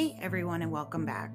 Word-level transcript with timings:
Hey 0.00 0.16
everyone, 0.22 0.62
and 0.62 0.72
welcome 0.72 1.04
back. 1.04 1.30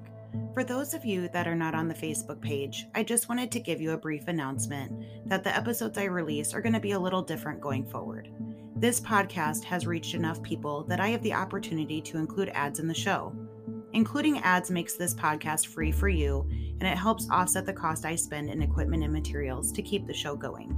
For 0.52 0.64
those 0.64 0.92
of 0.92 1.04
you 1.04 1.28
that 1.28 1.46
are 1.46 1.54
not 1.54 1.76
on 1.76 1.86
the 1.86 1.94
Facebook 1.94 2.40
page, 2.40 2.86
I 2.96 3.04
just 3.04 3.28
wanted 3.28 3.52
to 3.52 3.60
give 3.60 3.80
you 3.80 3.92
a 3.92 3.96
brief 3.96 4.26
announcement 4.26 5.04
that 5.28 5.44
the 5.44 5.56
episodes 5.56 5.96
I 5.96 6.06
release 6.06 6.52
are 6.52 6.60
going 6.60 6.72
to 6.72 6.80
be 6.80 6.90
a 6.90 6.98
little 6.98 7.22
different 7.22 7.60
going 7.60 7.86
forward. 7.86 8.28
This 8.74 9.00
podcast 9.00 9.62
has 9.62 9.86
reached 9.86 10.16
enough 10.16 10.42
people 10.42 10.82
that 10.88 10.98
I 10.98 11.10
have 11.10 11.22
the 11.22 11.32
opportunity 11.32 12.00
to 12.00 12.18
include 12.18 12.48
ads 12.54 12.80
in 12.80 12.88
the 12.88 12.92
show. 12.92 13.32
Including 13.92 14.40
ads 14.40 14.68
makes 14.68 14.96
this 14.96 15.14
podcast 15.14 15.68
free 15.68 15.92
for 15.92 16.08
you, 16.08 16.44
and 16.80 16.88
it 16.88 16.98
helps 16.98 17.30
offset 17.30 17.66
the 17.66 17.72
cost 17.72 18.04
I 18.04 18.16
spend 18.16 18.50
in 18.50 18.62
equipment 18.62 19.04
and 19.04 19.12
materials 19.12 19.70
to 19.70 19.80
keep 19.80 20.08
the 20.08 20.12
show 20.12 20.34
going. 20.34 20.76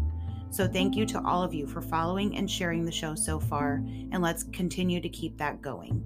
So, 0.50 0.68
thank 0.68 0.94
you 0.94 1.06
to 1.06 1.22
all 1.24 1.42
of 1.42 1.54
you 1.54 1.66
for 1.66 1.80
following 1.80 2.36
and 2.36 2.50
sharing 2.50 2.84
the 2.84 2.92
show 2.92 3.14
so 3.14 3.40
far, 3.40 3.82
and 4.12 4.20
let's 4.20 4.42
continue 4.42 5.00
to 5.00 5.08
keep 5.08 5.38
that 5.38 5.62
going. 5.62 6.04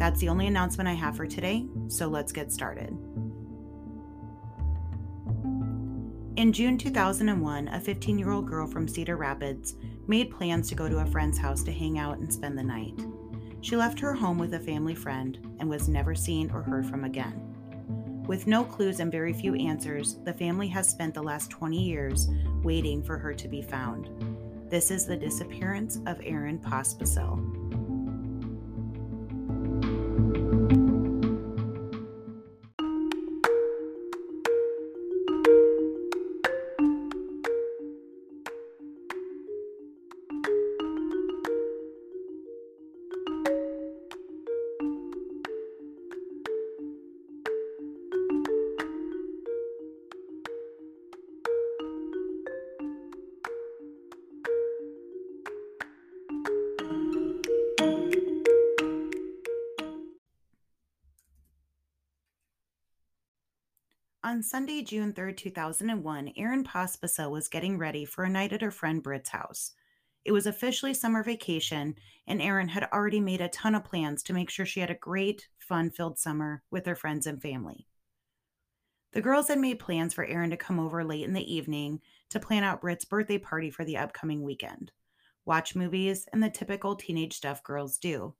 That's 0.00 0.18
the 0.18 0.30
only 0.30 0.46
announcement 0.46 0.88
I 0.88 0.94
have 0.94 1.14
for 1.14 1.26
today, 1.26 1.66
so 1.88 2.08
let's 2.08 2.32
get 2.32 2.50
started. 2.50 2.96
In 6.36 6.54
June 6.54 6.78
2001, 6.78 7.68
a 7.68 7.78
15 7.78 8.18
year 8.18 8.30
old 8.30 8.46
girl 8.48 8.66
from 8.66 8.88
Cedar 8.88 9.18
Rapids 9.18 9.74
made 10.06 10.30
plans 10.30 10.70
to 10.70 10.74
go 10.74 10.88
to 10.88 11.00
a 11.00 11.06
friend's 11.06 11.36
house 11.36 11.62
to 11.64 11.70
hang 11.70 11.98
out 11.98 12.16
and 12.16 12.32
spend 12.32 12.56
the 12.56 12.62
night. 12.62 12.98
She 13.60 13.76
left 13.76 14.00
her 14.00 14.14
home 14.14 14.38
with 14.38 14.54
a 14.54 14.58
family 14.58 14.94
friend 14.94 15.38
and 15.60 15.68
was 15.68 15.86
never 15.86 16.14
seen 16.14 16.50
or 16.50 16.62
heard 16.62 16.86
from 16.86 17.04
again. 17.04 18.24
With 18.26 18.46
no 18.46 18.64
clues 18.64 19.00
and 19.00 19.12
very 19.12 19.34
few 19.34 19.54
answers, 19.54 20.16
the 20.24 20.32
family 20.32 20.68
has 20.68 20.88
spent 20.88 21.12
the 21.12 21.22
last 21.22 21.50
20 21.50 21.78
years 21.78 22.26
waiting 22.62 23.02
for 23.02 23.18
her 23.18 23.34
to 23.34 23.48
be 23.48 23.60
found. 23.60 24.08
This 24.70 24.90
is 24.90 25.04
the 25.04 25.16
disappearance 25.16 26.00
of 26.06 26.22
Erin 26.24 26.58
Pospisil. 26.58 27.59
On 64.30 64.44
Sunday, 64.44 64.80
June 64.82 65.12
3, 65.12 65.34
2001, 65.34 66.34
Erin 66.36 66.62
Pospisil 66.62 67.32
was 67.32 67.48
getting 67.48 67.76
ready 67.76 68.04
for 68.04 68.22
a 68.22 68.28
night 68.28 68.52
at 68.52 68.62
her 68.62 68.70
friend 68.70 69.02
Britt's 69.02 69.30
house. 69.30 69.72
It 70.24 70.30
was 70.30 70.46
officially 70.46 70.94
summer 70.94 71.24
vacation, 71.24 71.96
and 72.28 72.40
Erin 72.40 72.68
had 72.68 72.88
already 72.92 73.18
made 73.18 73.40
a 73.40 73.48
ton 73.48 73.74
of 73.74 73.82
plans 73.82 74.22
to 74.22 74.32
make 74.32 74.48
sure 74.48 74.64
she 74.64 74.78
had 74.78 74.88
a 74.88 74.94
great, 74.94 75.48
fun 75.58 75.90
filled 75.90 76.16
summer 76.16 76.62
with 76.70 76.86
her 76.86 76.94
friends 76.94 77.26
and 77.26 77.42
family. 77.42 77.88
The 79.14 79.20
girls 79.20 79.48
had 79.48 79.58
made 79.58 79.80
plans 79.80 80.14
for 80.14 80.24
Erin 80.24 80.50
to 80.50 80.56
come 80.56 80.78
over 80.78 81.02
late 81.02 81.24
in 81.24 81.32
the 81.32 81.52
evening 81.52 82.00
to 82.28 82.38
plan 82.38 82.62
out 82.62 82.82
Britt's 82.82 83.04
birthday 83.04 83.38
party 83.38 83.68
for 83.68 83.84
the 83.84 83.96
upcoming 83.96 84.44
weekend, 84.44 84.92
watch 85.44 85.74
movies, 85.74 86.28
and 86.32 86.40
the 86.40 86.50
typical 86.50 86.94
teenage 86.94 87.34
stuff 87.34 87.64
girls 87.64 87.98
do. 87.98 88.36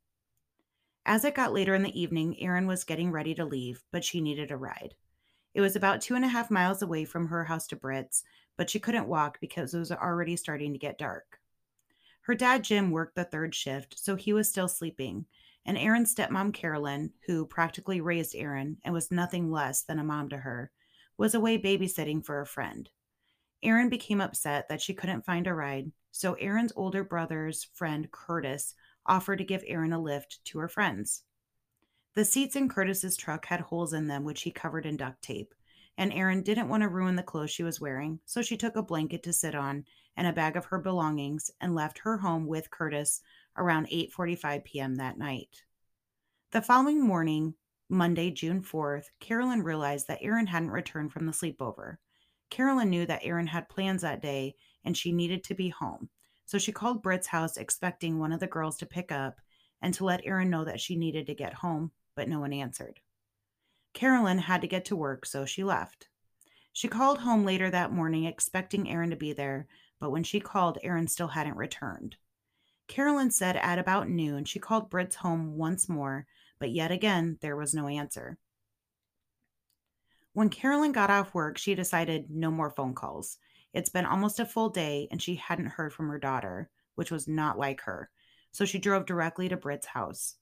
As 1.05 1.25
it 1.25 1.35
got 1.35 1.53
later 1.53 1.75
in 1.75 1.83
the 1.83 2.01
evening, 2.01 2.41
Erin 2.41 2.69
was 2.69 2.85
getting 2.85 3.11
ready 3.11 3.35
to 3.35 3.45
leave, 3.45 3.83
but 3.91 4.05
she 4.05 4.21
needed 4.21 4.53
a 4.53 4.57
ride. 4.57 4.95
It 5.55 5.61
was 5.61 5.77
about 5.77 6.01
two 6.01 6.15
and 6.15 6.25
a 6.25 6.29
half 6.29 6.51
miles 6.51 6.83
away 6.83 7.05
from 7.05 7.27
her 7.27 7.45
house 7.45 7.67
to 7.69 7.77
Britt's, 7.77 8.23
but 8.57 8.71
she 8.71 8.79
couldn't 8.79 9.09
walk 9.09 9.39
because 9.41 9.75
it 9.75 9.79
was 9.79 9.91
already 9.91 10.37
starting 10.37 10.73
to 10.73 10.79
get 10.79 10.99
dark. 10.99 11.41
Her 12.23 12.35
dad, 12.35 12.63
Jim, 12.63 12.91
worked 12.91 13.17
the 13.17 13.25
third 13.25 13.55
shift, 13.55 13.99
so 13.99 14.15
he 14.15 14.33
was 14.33 14.49
still 14.49 14.69
sleeping, 14.69 15.27
and 15.67 15.77
Erin's 15.77 16.15
stepmom, 16.15 16.53
Carolyn, 16.53 17.13
who 17.27 17.47
practically 17.47 18.01
raised 18.01 18.35
Erin 18.35 18.77
and 18.85 18.95
was 18.95 19.11
nothing 19.11 19.51
less 19.51 19.83
than 19.83 19.99
a 19.99 20.05
mom 20.05 20.29
to 20.29 20.37
her, 20.37 20.71
was 21.17 21.35
away 21.35 21.59
babysitting 21.59 22.25
for 22.25 22.41
a 22.41 22.47
friend. 22.47 22.89
Erin 23.63 23.89
became 23.89 24.21
upset 24.21 24.69
that 24.69 24.81
she 24.81 24.95
couldn't 24.95 25.27
find 25.27 25.47
a 25.47 25.55
ride, 25.55 25.91
so 26.13 26.35
Erin's 26.35 26.73
older 26.77 27.05
brother's 27.05 27.65
friend, 27.75 28.11
Curtis, 28.11 28.75
offered 29.07 29.39
to 29.39 29.45
give 29.45 29.65
Erin 29.67 29.93
a 29.93 30.01
lift 30.01 30.45
to 30.47 30.59
her 30.59 30.69
friends. 30.69 31.25
The 32.15 32.25
seats 32.25 32.57
in 32.57 32.69
Curtis's 32.69 33.17
truck 33.17 33.47
had 33.47 33.61
holes 33.61 33.93
in 33.93 34.09
them, 34.09 34.25
which 34.25 34.43
he 34.43 34.51
covered 34.51 34.85
in 34.85 34.97
duct 34.97 35.23
tape, 35.23 35.55
and 35.97 36.13
Erin 36.13 36.43
didn't 36.43 36.69
want 36.69 36.83
to 36.83 36.89
ruin 36.89 37.15
the 37.15 37.23
clothes 37.23 37.53
she 37.53 37.63
was 37.63 37.81
wearing, 37.81 38.19
so 38.25 38.43
she 38.43 38.57
took 38.57 38.75
a 38.75 38.83
blanket 38.83 39.23
to 39.23 39.33
sit 39.33 39.55
on 39.55 39.85
and 40.17 40.27
a 40.27 40.33
bag 40.33 40.57
of 40.57 40.65
her 40.67 40.81
belongings 40.81 41.53
and 41.61 41.73
left 41.73 42.01
her 42.01 42.19
home 42.19 42.49
with 42.49 42.69
Curtis 42.69 43.21
around 43.57 43.87
8:45 43.87 44.65
p.m. 44.65 44.97
that 44.97 45.19
night. 45.19 45.63
The 46.51 46.61
following 46.61 47.01
morning, 47.01 47.55
Monday, 47.89 48.33
June 48.33 48.61
4th, 48.61 49.05
Carolyn 49.21 49.63
realized 49.63 50.09
that 50.09 50.21
Erin 50.21 50.49
hadn't 50.49 50.73
returned 50.73 51.13
from 51.13 51.27
the 51.27 51.33
sleepover. 51.33 51.99
Carolyn 52.51 52.91
knew 52.91 53.07
that 53.07 53.25
Erin 53.25 53.47
had 53.47 53.69
plans 53.69 54.03
that 54.03 54.21
day 54.21 54.57
and 54.85 54.97
she 54.97 55.13
needed 55.13 55.45
to 55.45 55.55
be 55.55 55.69
home, 55.69 56.09
so 56.45 56.59
she 56.59 56.73
called 56.73 57.05
Britt's 57.05 57.29
house 57.29 57.57
expecting 57.57 58.19
one 58.19 58.33
of 58.33 58.41
the 58.41 58.49
girls 58.49 58.79
to 58.79 58.87
pick 58.87 59.13
up 59.13 59.41
and 59.81 59.95
to 59.95 60.05
let 60.05 60.27
Erin 60.27 60.51
know 60.51 60.65
that 60.65 60.81
she 60.81 60.97
needed 60.97 61.27
to 61.29 61.35
get 61.37 61.55
home 61.55 61.93
but 62.15 62.29
no 62.29 62.41
one 62.41 62.53
answered. 62.53 63.01
Carolyn 63.93 64.39
had 64.39 64.61
to 64.61 64.69
get 64.69 64.85
to 64.87 64.97
work, 64.97 65.27
so 65.27 65.45
she 65.45 65.65
left. 65.65 66.09
She 66.73 66.89
called 66.89 67.19
home 67.19 67.45
later 67.45 67.71
that 67.71 67.93
morning 67.93 68.25
expecting 68.25 68.89
Erin 68.89 69.11
to 69.11 69.17
be 69.17 69.33
there, 69.33 69.67
but 69.99 70.11
when 70.11 70.23
she 70.23 70.41
called, 70.41 70.79
Erin 70.83 71.09
still 71.09 71.29
hadn't 71.29 71.57
returned. 71.57 72.17
Carolyn 72.87 73.31
said 73.31 73.57
at 73.57 73.79
about 73.79 74.09
noon 74.09 74.45
she 74.45 74.59
called 74.59 74.91
Britt's 74.91 75.17
home 75.17 75.57
once 75.57 75.89
more, 75.89 76.27
but 76.59 76.71
yet 76.71 76.91
again 76.91 77.39
there 77.41 77.57
was 77.57 77.75
no 77.75 77.87
answer. 77.87 78.39
When 80.33 80.49
Carolyn 80.49 80.93
got 80.93 81.11
off 81.11 81.35
work, 81.35 81.59
she 81.59 81.75
decided 81.75 82.31
no 82.31 82.51
more 82.51 82.71
phone 82.71 82.95
calls. 82.95 83.39
It's 83.73 83.91
been 83.91 84.07
almost 84.07 84.41
a 84.41 84.47
full 84.47 84.71
day 84.71 85.09
and 85.11 85.21
she 85.21 85.37
hadn't 85.37 85.67
heard 85.67 85.93
from 85.93 86.09
her 86.09 86.19
daughter, 86.19 86.71
which 86.95 87.11
was 87.11 87.29
not 87.29 87.59
like 87.59 87.81
her. 87.83 88.11
So 88.53 88.65
she 88.65 88.79
drove 88.79 89.07
directly 89.07 89.49
to 89.49 89.57
Britt's 89.57 89.87
house. 89.87 90.37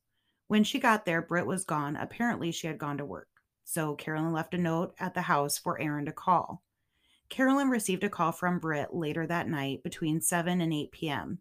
When 0.48 0.64
she 0.64 0.78
got 0.78 1.04
there, 1.04 1.22
Britt 1.22 1.46
was 1.46 1.64
gone. 1.64 1.94
Apparently, 1.96 2.50
she 2.50 2.66
had 2.66 2.78
gone 2.78 2.98
to 2.98 3.04
work. 3.04 3.28
So 3.64 3.94
Carolyn 3.94 4.32
left 4.32 4.54
a 4.54 4.58
note 4.58 4.94
at 4.98 5.12
the 5.12 5.22
house 5.22 5.58
for 5.58 5.78
Erin 5.78 6.06
to 6.06 6.12
call. 6.12 6.62
Carolyn 7.28 7.68
received 7.68 8.02
a 8.02 8.08
call 8.08 8.32
from 8.32 8.58
Britt 8.58 8.94
later 8.94 9.26
that 9.26 9.48
night 9.48 9.82
between 9.82 10.22
7 10.22 10.62
and 10.62 10.72
8 10.72 10.90
p.m. 10.90 11.38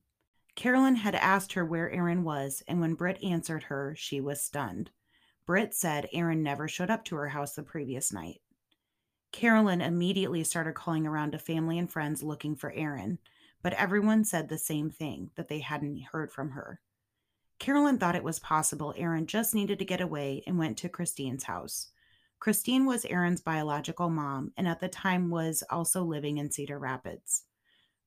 Carolyn 0.56 0.97
had 0.97 1.16
asked 1.16 1.53
her 1.53 1.63
where 1.63 1.90
Erin 1.90 2.25
was, 2.25 2.62
and 2.67 2.81
when 2.81 2.96
Britt 2.96 3.23
answered 3.23 3.63
her, 3.63 3.96
she 3.97 4.19
was 4.19 4.44
stunned. 4.44 4.90
Britt 5.46 5.73
said 5.73 6.09
Erin 6.12 6.44
never 6.44 6.67
showed 6.67 6.90
up 6.90 7.06
to 7.06 7.16
her 7.16 7.29
house 7.29 7.53
the 7.53 7.63
previous 7.63 8.12
night. 8.12 8.41
Carolyn 9.31 9.79
immediately 9.79 10.44
started 10.44 10.73
calling 10.73 11.07
around 11.07 11.31
to 11.31 11.40
family 11.40 11.79
and 11.79 11.90
friends 11.90 12.23
looking 12.23 12.56
for 12.56 12.72
Erin, 12.72 13.19
but 13.62 13.73
everyone 13.73 14.25
said 14.25 14.50
the 14.50 14.57
same 14.57 14.90
thing 14.90 15.31
that 15.35 15.47
they 15.47 15.59
hadn't 15.59 16.01
heard 16.12 16.31
from 16.31 16.50
her. 16.50 16.81
Carolyn 17.59 17.97
thought 17.97 18.16
it 18.16 18.23
was 18.23 18.40
possible 18.40 18.94
Erin 18.97 19.25
just 19.25 19.56
needed 19.56 19.79
to 19.79 19.85
get 19.85 20.01
away 20.01 20.44
and 20.45 20.57
went 20.57 20.78
to 20.78 20.90
Christine's 20.90 21.44
house. 21.44 21.90
Christine 22.40 22.85
was 22.85 23.06
Erin's 23.06 23.41
biological 23.41 24.09
mom 24.09 24.51
and 24.57 24.68
at 24.68 24.79
the 24.79 24.88
time 24.88 25.29
was 25.29 25.63
also 25.69 26.03
living 26.03 26.38
in 26.38 26.51
Cedar 26.51 26.78
Rapids. 26.78 27.44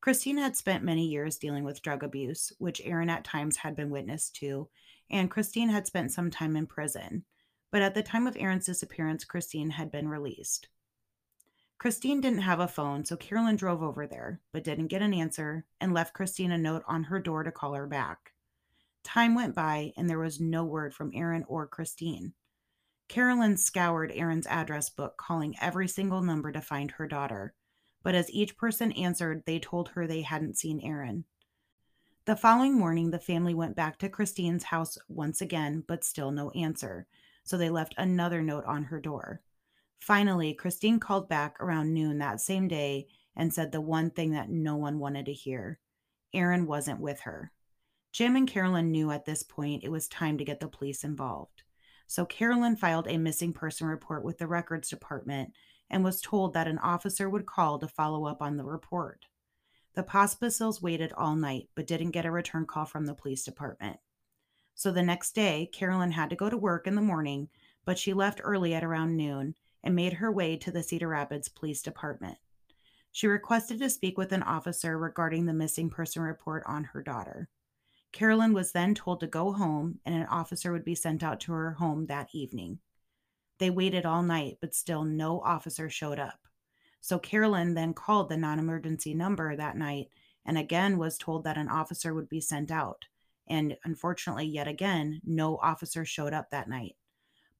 Christine 0.01 0.39
had 0.39 0.57
spent 0.57 0.85
many 0.85 1.07
years 1.07 1.37
dealing 1.37 1.65
with 1.65 1.83
drug 1.83 2.03
abuse, 2.03 2.53
which 2.59 2.81
Erin 2.85 3.11
at 3.11 3.25
times 3.25 3.57
had 3.57 3.77
been 3.77 3.91
witness 3.91 4.31
to, 4.31 4.69
and 5.11 5.31
Christine 5.31 5.69
had 5.69 5.87
spent 5.87 6.13
some 6.13 6.31
time 6.31 6.57
in 6.57 6.67
prison. 6.67 7.25
But 7.71 7.83
at 7.83 7.95
the 7.95 8.03
time 8.03 8.27
of 8.27 8.37
Erin's 8.39 8.67
disappearance, 8.67 9.25
Christine 9.25 9.71
had 9.71 9.91
been 9.91 10.09
released. 10.09 10.69
Christine 11.79 12.21
didn't 12.21 12.43
have 12.43 12.61
a 12.61 12.69
phone, 12.69 13.05
so 13.05 13.17
Carolyn 13.17 13.57
drove 13.57 13.83
over 13.83 14.07
there, 14.07 14.41
but 14.53 14.65
didn't 14.65 14.89
get 14.89 15.03
an 15.03 15.15
answer 15.15 15.65
and 15.81 15.93
left 15.93 16.15
Christine 16.15 16.53
a 16.53 16.59
note 16.59 16.83
on 16.87 17.05
her 17.05 17.19
door 17.19 17.43
to 17.43 17.53
call 17.53 17.75
her 17.75 17.87
back. 17.87 18.33
Time 19.03 19.35
went 19.35 19.55
by 19.55 19.93
and 19.97 20.09
there 20.09 20.19
was 20.19 20.41
no 20.41 20.65
word 20.65 20.95
from 20.95 21.13
Erin 21.15 21.45
or 21.49 21.67
Christine. 21.67 22.35
Carolyn 23.09 23.57
scoured 23.57 24.13
Erin's 24.15 24.47
address 24.47 24.89
book, 24.89 25.17
calling 25.17 25.57
every 25.61 25.89
single 25.89 26.23
number 26.23 26.53
to 26.53 26.61
find 26.61 26.93
her 26.93 27.09
daughter. 27.09 27.55
But 28.03 28.15
as 28.15 28.31
each 28.31 28.57
person 28.57 28.93
answered, 28.93 29.43
they 29.47 29.59
told 29.59 29.91
her 29.91 30.07
they 30.07 30.23
hadn't 30.23 30.59
seen 30.59 30.81
Erin. 30.81 31.25
The 32.27 32.37
following 32.37 32.79
morning, 32.79 33.11
the 33.11 33.19
family 33.19 33.55
went 33.55 33.75
back 33.75 33.99
to 33.99 34.09
Christine's 34.09 34.65
house 34.65 34.97
once 35.09 35.41
again, 35.41 35.83
but 35.87 36.05
still 36.05 36.31
no 36.31 36.51
answer, 36.51 37.07
so 37.43 37.57
they 37.57 37.71
left 37.71 37.95
another 37.99 38.43
note 38.43 38.65
on 38.67 38.85
her 38.85 39.01
door. 39.01 39.41
Finally, 39.99 40.55
Christine 40.55 41.01
called 41.01 41.29
back 41.29 41.57
around 41.61 41.93
noon 41.93 42.19
that 42.19 42.41
same 42.41 42.69
day 42.69 43.09
and 43.35 43.53
said 43.53 43.73
the 43.73 43.81
one 43.81 44.11
thing 44.11 44.31
that 44.33 44.51
no 44.51 44.77
one 44.77 44.99
wanted 44.99 45.27
to 45.27 45.33
hear 45.33 45.81
Erin 46.33 46.67
wasn't 46.67 47.01
with 47.01 47.21
her. 47.21 47.51
Jim 48.13 48.37
and 48.37 48.49
Carolyn 48.49 48.91
knew 48.91 49.11
at 49.11 49.25
this 49.25 49.43
point 49.43 49.85
it 49.85 49.91
was 49.91 50.09
time 50.09 50.39
to 50.39 50.45
get 50.45 50.61
the 50.61 50.69
police 50.69 51.05
involved. 51.05 51.63
So 52.07 52.25
Carolyn 52.25 52.77
filed 52.77 53.07
a 53.07 53.19
missing 53.19 53.53
person 53.53 53.87
report 53.87 54.25
with 54.25 54.39
the 54.39 54.49
records 54.49 54.89
department 54.89 55.53
and 55.89 56.03
was 56.03 56.21
told 56.21 56.55
that 56.55 56.67
an 56.67 56.79
officer 56.79 57.31
would 57.31 57.47
call 57.47 57.79
to 57.79 57.89
follow 57.89 58.27
up 58.27 58.43
on 58.43 58.57
the 58.57 58.65
report. 58.65 59.27
The 59.95 60.03
Pospisils 60.03 60.83
waited 60.83 61.13
all 61.13 61.37
night 61.37 61.69
but 61.75 61.87
didn't 61.87 62.11
get 62.11 62.27
a 62.27 62.31
return 62.31 62.67
call 62.67 62.85
from 62.85 63.07
the 63.07 63.15
police 63.15 63.45
department. 63.45 63.99
So 64.75 64.91
the 64.91 65.03
next 65.03 65.35
day, 65.35 65.69
Carolyn 65.73 66.13
had 66.13 66.31
to 66.31 66.37
go 66.37 66.49
to 66.49 66.57
work 66.57 66.87
in 66.87 66.95
the 66.95 67.01
morning, 67.01 67.49
but 67.85 67.99
she 67.99 68.13
left 68.13 68.41
early 68.43 68.75
at 68.75 68.85
around 68.85 69.17
noon 69.17 69.55
and 69.83 69.95
made 69.95 70.15
her 70.15 70.33
way 70.33 70.57
to 70.57 70.71
the 70.71 70.83
Cedar 70.83 71.09
Rapids 71.09 71.49
Police 71.49 71.83
Department. 71.83 72.39
She 73.13 73.27
requested 73.27 73.79
to 73.81 73.91
speak 73.91 74.17
with 74.17 74.33
an 74.33 74.43
officer 74.43 74.97
regarding 74.99 75.47
the 75.47 75.53
missing 75.53 75.91
person 75.91 76.23
report 76.23 76.63
on 76.67 76.85
her 76.85 77.03
daughter. 77.03 77.49
Carolyn 78.13 78.53
was 78.53 78.73
then 78.73 78.95
told 78.95 79.21
to 79.21 79.27
go 79.27 79.53
home 79.53 80.01
and 80.05 80.15
an 80.15 80.27
officer 80.27 80.73
would 80.73 80.85
be 80.85 80.95
sent 80.95 81.23
out 81.23 81.41
to 81.41 81.53
her 81.53 81.73
home 81.73 82.07
that 82.07 82.29
evening. 82.33 82.79
They 83.59 83.71
waited 83.71 84.07
all 84.07 84.23
night, 84.23 84.59
but 84.61 84.75
still 84.75 85.05
no 85.05 85.41
officer 85.41 85.89
showed 85.89 86.19
up. 86.19 86.41
So 87.01 87.19
Carolyn 87.19 87.75
then 87.75 87.95
called 87.95 88.29
the 88.29 88.37
non 88.37 88.59
emergency 88.59 89.15
number 89.15 89.55
that 89.55 89.77
night 89.77 90.09
and 90.45 90.59
again 90.59 90.99
was 90.99 91.19
told 91.19 91.45
that 91.45 91.59
an 91.59 91.69
officer 91.69 92.15
would 92.15 92.29
be 92.29 92.41
sent 92.41 92.71
out. 92.71 93.05
And 93.47 93.77
unfortunately, 93.85 94.47
yet 94.47 94.69
again, 94.69 95.21
no 95.25 95.57
officer 95.59 96.05
showed 96.05 96.33
up 96.33 96.51
that 96.51 96.69
night. 96.69 96.97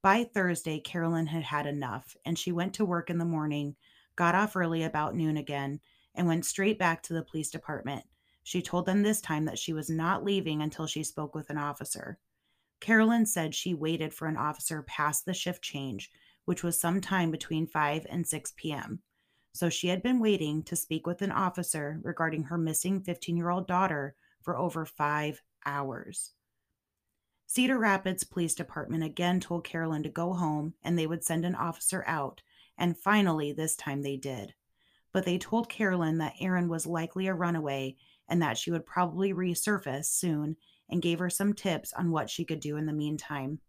By 0.01 0.23
Thursday, 0.23 0.79
Carolyn 0.79 1.27
had 1.27 1.43
had 1.43 1.67
enough 1.67 2.15
and 2.25 2.37
she 2.37 2.51
went 2.51 2.73
to 2.75 2.85
work 2.85 3.09
in 3.09 3.17
the 3.17 3.25
morning, 3.25 3.75
got 4.15 4.35
off 4.35 4.55
early 4.55 4.83
about 4.83 5.15
noon 5.15 5.37
again, 5.37 5.79
and 6.15 6.27
went 6.27 6.45
straight 6.45 6.79
back 6.79 7.03
to 7.03 7.13
the 7.13 7.23
police 7.23 7.51
department. 7.51 8.03
She 8.43 8.61
told 8.61 8.85
them 8.85 9.03
this 9.03 9.21
time 9.21 9.45
that 9.45 9.59
she 9.59 9.73
was 9.73 9.89
not 9.89 10.23
leaving 10.23 10.61
until 10.61 10.87
she 10.87 11.03
spoke 11.03 11.35
with 11.35 11.49
an 11.49 11.57
officer. 11.57 12.19
Carolyn 12.79 13.25
said 13.25 13.53
she 13.53 13.73
waited 13.73 14.13
for 14.13 14.27
an 14.27 14.37
officer 14.37 14.81
past 14.81 15.25
the 15.25 15.33
shift 15.33 15.61
change, 15.61 16.11
which 16.45 16.63
was 16.63 16.81
sometime 16.81 17.29
between 17.29 17.67
5 17.67 18.07
and 18.09 18.27
6 18.27 18.53
p.m. 18.57 19.01
So 19.53 19.69
she 19.69 19.89
had 19.89 20.01
been 20.01 20.19
waiting 20.19 20.63
to 20.63 20.75
speak 20.75 21.05
with 21.05 21.21
an 21.21 21.31
officer 21.31 21.99
regarding 22.03 22.43
her 22.43 22.57
missing 22.57 23.01
15 23.01 23.37
year 23.37 23.49
old 23.49 23.67
daughter 23.67 24.15
for 24.41 24.57
over 24.57 24.85
five 24.85 25.41
hours. 25.65 26.31
Cedar 27.45 27.77
Rapids 27.77 28.23
Police 28.23 28.55
Department 28.55 29.03
again 29.03 29.39
told 29.39 29.65
Carolyn 29.65 30.03
to 30.03 30.09
go 30.09 30.33
home 30.33 30.73
and 30.83 30.97
they 30.97 31.05
would 31.05 31.23
send 31.23 31.43
an 31.45 31.53
officer 31.53 32.03
out, 32.07 32.41
and 32.77 32.97
finally, 32.97 33.51
this 33.51 33.75
time 33.75 34.01
they 34.01 34.15
did. 34.15 34.53
But 35.11 35.25
they 35.25 35.37
told 35.37 35.69
Carolyn 35.69 36.17
that 36.19 36.35
Erin 36.39 36.69
was 36.69 36.87
likely 36.87 37.27
a 37.27 37.33
runaway 37.33 37.97
and 38.31 38.41
that 38.41 38.57
she 38.57 38.71
would 38.71 38.85
probably 38.85 39.33
resurface 39.33 40.05
soon 40.05 40.55
and 40.89 41.01
gave 41.01 41.19
her 41.19 41.29
some 41.29 41.53
tips 41.53 41.91
on 41.93 42.11
what 42.11 42.29
she 42.29 42.45
could 42.45 42.61
do 42.61 42.77
in 42.77 42.85
the 42.85 42.93
meantime. 42.93 43.59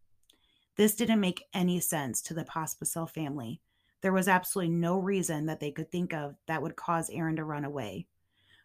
This 0.76 0.94
didn't 0.94 1.20
make 1.20 1.44
any 1.53 1.81
sense 1.81 2.23
to 2.23 2.35
the 2.35 2.44
Pospisil 2.44 3.11
family. 3.11 3.61
There 4.00 4.12
was 4.12 4.29
absolutely 4.29 4.75
no 4.75 4.99
reason 4.99 5.47
that 5.47 5.61
they 5.61 5.73
could 5.73 5.91
think 5.91 6.14
of 6.14 6.37
that 6.47 6.62
would 6.62 6.76
cause 6.76 7.11
Erin 7.11 7.37
to 7.37 7.44
run 7.44 7.64
away. 7.64 8.06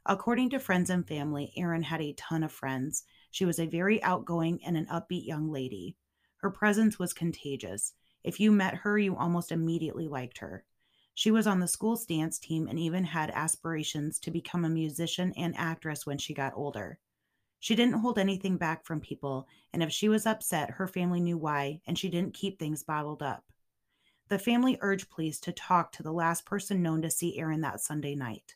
According 0.05 0.51
to 0.51 0.59
friends 0.59 0.89
and 0.89 1.05
family, 1.05 1.51
Erin 1.57 1.83
had 1.83 2.01
a 2.01 2.13
ton 2.13 2.43
of 2.43 2.51
friends. 2.51 3.03
She 3.31 3.43
was 3.43 3.59
a 3.59 3.65
very 3.65 4.01
outgoing 4.03 4.59
and 4.63 4.77
an 4.77 4.85
upbeat 4.85 5.25
young 5.25 5.51
lady. 5.51 5.97
Her 6.37 6.51
presence 6.51 6.97
was 6.97 7.11
contagious. 7.11 7.93
If 8.23 8.39
you 8.39 8.51
met 8.51 8.75
her, 8.75 8.97
you 8.97 9.17
almost 9.17 9.51
immediately 9.51 10.07
liked 10.07 10.37
her. 10.37 10.63
She 11.17 11.31
was 11.31 11.47
on 11.47 11.59
the 11.59 11.67
school's 11.67 12.05
dance 12.05 12.37
team 12.37 12.67
and 12.67 12.77
even 12.77 13.03
had 13.03 13.31
aspirations 13.31 14.19
to 14.19 14.29
become 14.29 14.65
a 14.65 14.69
musician 14.69 15.33
and 15.35 15.57
actress 15.57 16.05
when 16.05 16.19
she 16.19 16.31
got 16.31 16.53
older. 16.55 16.99
She 17.59 17.73
didn't 17.75 18.01
hold 18.01 18.19
anything 18.19 18.55
back 18.55 18.85
from 18.85 19.01
people, 19.01 19.47
and 19.73 19.81
if 19.81 19.91
she 19.91 20.09
was 20.09 20.27
upset, 20.27 20.69
her 20.69 20.87
family 20.87 21.19
knew 21.19 21.35
why, 21.35 21.81
and 21.87 21.97
she 21.97 22.07
didn't 22.07 22.35
keep 22.35 22.59
things 22.59 22.83
bottled 22.83 23.23
up. 23.23 23.43
The 24.27 24.37
family 24.37 24.77
urged 24.79 25.09
police 25.09 25.39
to 25.39 25.51
talk 25.51 25.91
to 25.93 26.03
the 26.03 26.13
last 26.13 26.45
person 26.45 26.83
known 26.83 27.01
to 27.01 27.09
see 27.09 27.39
Erin 27.39 27.61
that 27.61 27.81
Sunday 27.81 28.13
night. 28.13 28.53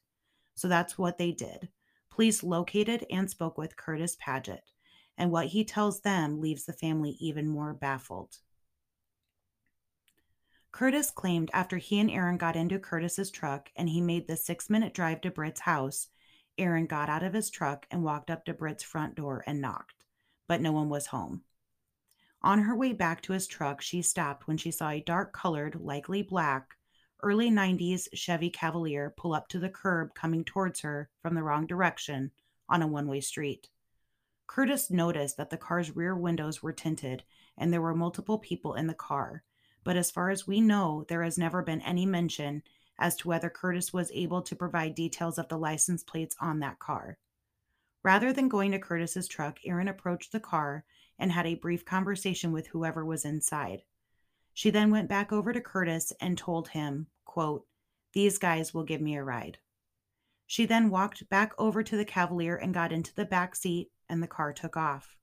So 0.54 0.68
that's 0.68 1.00
what 1.00 1.18
they 1.18 1.32
did. 1.32 1.68
Police 2.12 2.44
located 2.44 3.08
and 3.10 3.28
spoke 3.28 3.58
with 3.58 3.76
Curtis 3.76 4.18
Paget, 4.20 4.70
and 5.18 5.32
what 5.32 5.48
he 5.48 5.64
tells 5.64 6.02
them 6.02 6.40
leaves 6.40 6.66
the 6.66 6.74
family 6.74 7.18
even 7.20 7.48
more 7.48 7.74
baffled. 7.74 8.38
Curtis 10.72 11.12
claimed 11.12 11.52
after 11.54 11.78
he 11.78 12.00
and 12.00 12.10
Erin 12.10 12.38
got 12.38 12.56
into 12.56 12.80
Curtis's 12.80 13.30
truck 13.30 13.70
and 13.76 13.90
he 13.90 14.00
made 14.00 14.28
the 14.28 14.38
six 14.38 14.70
minute 14.70 14.94
drive 14.94 15.22
to 15.22 15.32
Britt's 15.32 15.62
house, 15.62 16.08
Erin 16.58 16.86
got 16.86 17.10
out 17.10 17.24
of 17.24 17.34
his 17.34 17.50
truck 17.50 17.86
and 17.92 18.04
walked 18.04 18.32
up 18.32 18.46
to 18.46 18.54
Britt's 18.54 18.84
front 18.84 19.16
door 19.16 19.44
and 19.46 19.60
knocked, 19.60 20.06
but 20.48 20.62
no 20.62 20.72
one 20.72 20.88
was 20.88 21.08
home. 21.08 21.44
On 22.42 22.64
her 22.64 22.76
way 22.76 22.94
back 22.94 23.22
to 23.24 23.34
his 23.34 23.48
truck, 23.48 23.82
she 23.82 24.02
stopped 24.02 24.48
when 24.48 24.58
she 24.58 24.72
saw 24.72 24.90
a 24.90 25.02
dark 25.02 25.34
colored, 25.34 25.76
likely 25.76 26.24
black, 26.24 26.76
early 27.22 27.52
90s 27.52 28.08
Chevy 28.14 28.50
Cavalier 28.50 29.14
pull 29.16 29.34
up 29.34 29.48
to 29.50 29.60
the 29.60 29.70
curb 29.70 30.16
coming 30.16 30.44
towards 30.44 30.80
her 30.80 31.10
from 31.22 31.36
the 31.36 31.44
wrong 31.44 31.68
direction 31.68 32.32
on 32.68 32.82
a 32.82 32.88
one 32.88 33.08
way 33.08 33.20
street. 33.20 33.70
Curtis 34.48 34.90
noticed 34.90 35.38
that 35.38 35.50
the 35.50 35.58
car's 35.58 35.96
rear 35.96 36.16
windows 36.16 36.64
were 36.64 36.74
tinted 36.74 37.24
and 37.58 37.72
there 37.72 37.82
were 37.82 37.94
multiple 37.94 38.40
people 38.40 38.74
in 38.74 38.88
the 38.88 38.94
car, 38.94 39.44
but 39.84 39.98
as 39.98 40.12
far 40.12 40.30
as 40.30 40.48
we 40.48 40.62
know, 40.62 41.06
there 41.08 41.24
has 41.24 41.38
never 41.38 41.62
been 41.62 41.82
any 41.82 42.06
mention 42.06 42.64
as 43.00 43.16
to 43.16 43.28
whether 43.28 43.50
Curtis 43.50 43.92
was 43.92 44.12
able 44.12 44.42
to 44.44 44.56
provide 44.56 44.96
details 44.96 45.40
of 45.40 45.48
the 45.48 45.58
license 45.58 46.04
plates 46.04 46.36
on 46.40 46.60
that 46.60 46.80
car. 46.80 47.18
Rather 48.04 48.32
than 48.32 48.50
going 48.50 48.72
to 48.72 48.80
Curtis's 48.80 49.28
truck, 49.28 49.60
Erin 49.66 49.88
approached 49.88 50.32
the 50.32 50.40
car 50.40 50.86
and 51.18 51.32
had 51.32 51.46
a 51.46 51.56
brief 51.56 51.86
conversation 51.86 52.52
with 52.52 52.68
whoever 52.68 53.06
was 53.06 53.26
inside. 53.26 53.84
She 54.54 54.70
then 54.70 54.92
went 54.92 55.10
back 55.10 55.32
over 55.32 55.54
to 55.54 55.62
Curtis 55.62 56.12
and 56.20 56.38
told 56.38 56.70
him, 56.70 57.08
quote, 57.26 57.66
These 58.14 58.38
guys 58.38 58.74
will 58.74 58.84
give 58.84 59.02
me 59.02 59.16
a 59.16 59.24
ride. 59.24 59.60
She 60.46 60.66
then 60.66 60.90
walked 60.90 61.30
back 61.30 61.54
over 61.58 61.82
to 61.82 61.96
the 61.96 62.06
Cavalier 62.06 62.56
and 62.56 62.74
got 62.74 62.92
into 62.92 63.16
the 63.16 63.26
back 63.26 63.56
seat, 63.56 63.92
and 64.10 64.22
the 64.22 64.28
car 64.28 64.52
took 64.52 64.76
off. 64.76 65.16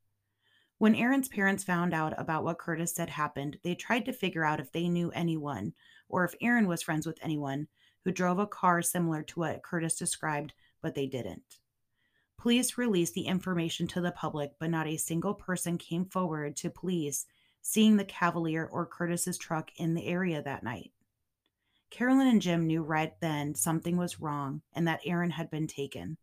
When 0.78 0.94
Erin's 0.94 1.28
parents 1.28 1.64
found 1.64 1.92
out 1.92 2.14
about 2.16 2.44
what 2.44 2.58
Curtis 2.58 2.94
said 2.94 3.10
happened, 3.10 3.58
they 3.64 3.75
tried 3.75 4.04
to 4.04 4.12
figure 4.12 4.44
out 4.44 4.60
if 4.60 4.70
they 4.70 4.88
knew 4.88 5.10
anyone 5.10 5.72
or 6.08 6.25
if 6.25 6.36
Erin 6.40 6.69
was 6.69 6.82
friends 6.82 7.04
with 7.04 7.19
anyone 7.20 7.66
who 8.04 8.12
drove 8.12 8.38
a 8.38 8.46
car 8.46 8.80
similar 8.80 9.25
to 9.25 9.40
what 9.40 9.62
Curtis 9.64 9.96
described, 9.96 10.54
but 10.80 10.94
they 10.94 11.06
didn't. 11.06 11.58
Police 12.38 12.78
released 12.78 13.14
the 13.14 13.26
information 13.26 13.88
to 13.88 14.00
the 14.00 14.12
public, 14.12 14.52
but 14.60 14.70
not 14.70 14.86
a 14.86 14.96
single 14.96 15.34
person 15.34 15.78
came 15.78 16.04
forward 16.04 16.54
to 16.56 16.70
police 16.70 17.26
seeing 17.61 17.97
the 17.97 18.04
Cavalier 18.04 18.64
or 18.64 18.87
Curtis's 18.87 19.37
truck 19.37 19.70
in 19.76 19.94
the 19.94 20.06
area 20.06 20.40
that 20.40 20.62
night. 20.62 20.92
Carolyn 21.90 22.28
and 22.28 22.40
Jim 22.40 22.68
knew 22.68 22.82
right 22.82 23.18
then 23.20 23.56
something 23.56 23.97
was 23.97 24.20
wrong 24.20 24.62
and 24.73 24.87
that 24.87 25.00
Erin 25.04 25.30
had 25.30 25.50
been 25.50 25.66
taken. 25.66 26.18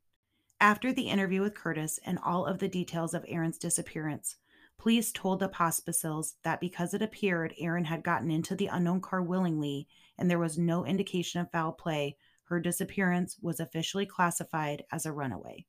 After 0.61 0.93
the 0.93 1.09
interview 1.09 1.41
with 1.41 1.53
Curtis 1.53 1.99
and 2.05 2.17
all 2.23 2.45
of 2.45 2.59
the 2.59 2.69
details 2.69 3.13
of 3.13 3.25
Erin's 3.27 3.57
disappearance, 3.57 4.37
Police 4.77 5.11
told 5.11 5.39
the 5.39 5.49
Pospisils 5.49 6.35
that 6.43 6.59
because 6.59 6.93
it 6.93 7.01
appeared 7.01 7.55
Erin 7.57 7.85
had 7.85 8.03
gotten 8.03 8.29
into 8.29 8.55
the 8.55 8.67
unknown 8.67 9.01
car 9.01 9.21
willingly 9.21 9.87
and 10.17 10.29
there 10.29 10.39
was 10.39 10.57
no 10.57 10.85
indication 10.85 11.41
of 11.41 11.51
foul 11.51 11.71
play, 11.71 12.17
her 12.43 12.59
disappearance 12.59 13.37
was 13.41 13.59
officially 13.59 14.05
classified 14.05 14.83
as 14.91 15.05
a 15.05 15.11
runaway. 15.11 15.65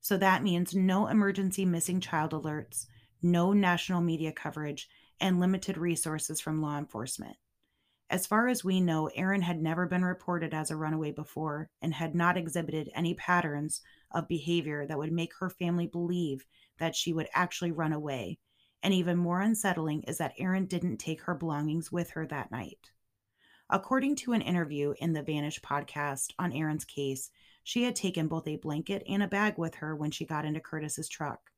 So 0.00 0.16
that 0.16 0.42
means 0.42 0.74
no 0.74 1.08
emergency 1.08 1.64
missing 1.64 2.00
child 2.00 2.32
alerts, 2.32 2.86
no 3.22 3.52
national 3.52 4.00
media 4.00 4.32
coverage, 4.32 4.88
and 5.20 5.40
limited 5.40 5.76
resources 5.76 6.40
from 6.40 6.62
law 6.62 6.78
enforcement. 6.78 7.36
As 8.10 8.26
far 8.26 8.48
as 8.48 8.64
we 8.64 8.80
know, 8.80 9.06
Erin 9.14 9.42
had 9.42 9.62
never 9.62 9.86
been 9.86 10.04
reported 10.04 10.52
as 10.52 10.72
a 10.72 10.76
runaway 10.76 11.12
before 11.12 11.70
and 11.80 11.94
had 11.94 12.12
not 12.12 12.36
exhibited 12.36 12.90
any 12.92 13.14
patterns 13.14 13.82
of 14.10 14.26
behavior 14.26 14.84
that 14.84 14.98
would 14.98 15.12
make 15.12 15.32
her 15.38 15.48
family 15.48 15.86
believe 15.86 16.44
that 16.78 16.96
she 16.96 17.12
would 17.12 17.28
actually 17.32 17.70
run 17.70 17.92
away. 17.92 18.40
And 18.82 18.92
even 18.92 19.16
more 19.16 19.40
unsettling 19.40 20.02
is 20.08 20.18
that 20.18 20.34
Erin 20.38 20.66
didn't 20.66 20.96
take 20.96 21.22
her 21.22 21.36
belongings 21.36 21.92
with 21.92 22.10
her 22.10 22.26
that 22.26 22.50
night. 22.50 22.90
According 23.68 24.16
to 24.16 24.32
an 24.32 24.42
interview 24.42 24.92
in 24.98 25.12
the 25.12 25.22
Vanish 25.22 25.60
podcast 25.60 26.32
on 26.36 26.52
Erin's 26.52 26.84
case, 26.84 27.30
she 27.62 27.84
had 27.84 27.94
taken 27.94 28.26
both 28.26 28.48
a 28.48 28.56
blanket 28.56 29.04
and 29.08 29.22
a 29.22 29.28
bag 29.28 29.56
with 29.56 29.76
her 29.76 29.94
when 29.94 30.10
she 30.10 30.26
got 30.26 30.44
into 30.44 30.58
Curtis's 30.58 31.08
truck, 31.08 31.52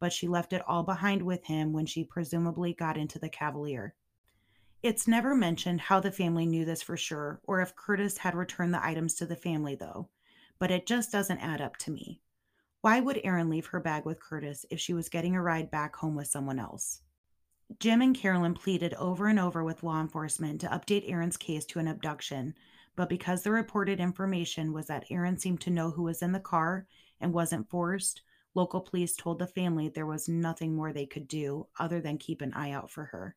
but 0.00 0.12
she 0.12 0.26
left 0.26 0.52
it 0.52 0.64
all 0.66 0.82
behind 0.82 1.22
with 1.22 1.44
him 1.44 1.72
when 1.72 1.86
she 1.86 2.02
presumably 2.02 2.74
got 2.74 2.96
into 2.96 3.20
the 3.20 3.28
Cavalier. 3.28 3.94
It's 4.82 5.06
never 5.06 5.36
mentioned 5.36 5.80
how 5.82 6.00
the 6.00 6.10
family 6.10 6.44
knew 6.44 6.64
this 6.64 6.82
for 6.82 6.96
sure 6.96 7.40
or 7.44 7.60
if 7.60 7.76
Curtis 7.76 8.18
had 8.18 8.34
returned 8.34 8.74
the 8.74 8.84
items 8.84 9.14
to 9.14 9.26
the 9.26 9.36
family, 9.36 9.76
though, 9.76 10.08
but 10.58 10.72
it 10.72 10.86
just 10.86 11.12
doesn't 11.12 11.38
add 11.38 11.60
up 11.60 11.76
to 11.78 11.92
me. 11.92 12.20
Why 12.80 12.98
would 12.98 13.20
Erin 13.22 13.48
leave 13.48 13.66
her 13.66 13.78
bag 13.78 14.04
with 14.04 14.20
Curtis 14.20 14.66
if 14.70 14.80
she 14.80 14.92
was 14.92 15.08
getting 15.08 15.36
a 15.36 15.42
ride 15.42 15.70
back 15.70 15.94
home 15.94 16.16
with 16.16 16.26
someone 16.26 16.58
else? 16.58 17.02
Jim 17.78 18.02
and 18.02 18.12
Carolyn 18.12 18.54
pleaded 18.54 18.92
over 18.94 19.28
and 19.28 19.38
over 19.38 19.62
with 19.62 19.84
law 19.84 20.00
enforcement 20.00 20.60
to 20.62 20.66
update 20.66 21.08
Erin's 21.08 21.36
case 21.36 21.64
to 21.66 21.78
an 21.78 21.86
abduction, 21.86 22.52
but 22.96 23.08
because 23.08 23.44
the 23.44 23.52
reported 23.52 24.00
information 24.00 24.72
was 24.72 24.88
that 24.88 25.04
Erin 25.12 25.38
seemed 25.38 25.60
to 25.60 25.70
know 25.70 25.92
who 25.92 26.02
was 26.02 26.22
in 26.22 26.32
the 26.32 26.40
car 26.40 26.88
and 27.20 27.32
wasn't 27.32 27.70
forced, 27.70 28.22
local 28.52 28.80
police 28.80 29.14
told 29.14 29.38
the 29.38 29.46
family 29.46 29.88
there 29.88 30.06
was 30.06 30.28
nothing 30.28 30.74
more 30.74 30.92
they 30.92 31.06
could 31.06 31.28
do 31.28 31.68
other 31.78 32.00
than 32.00 32.18
keep 32.18 32.40
an 32.40 32.52
eye 32.52 32.72
out 32.72 32.90
for 32.90 33.04
her. 33.04 33.36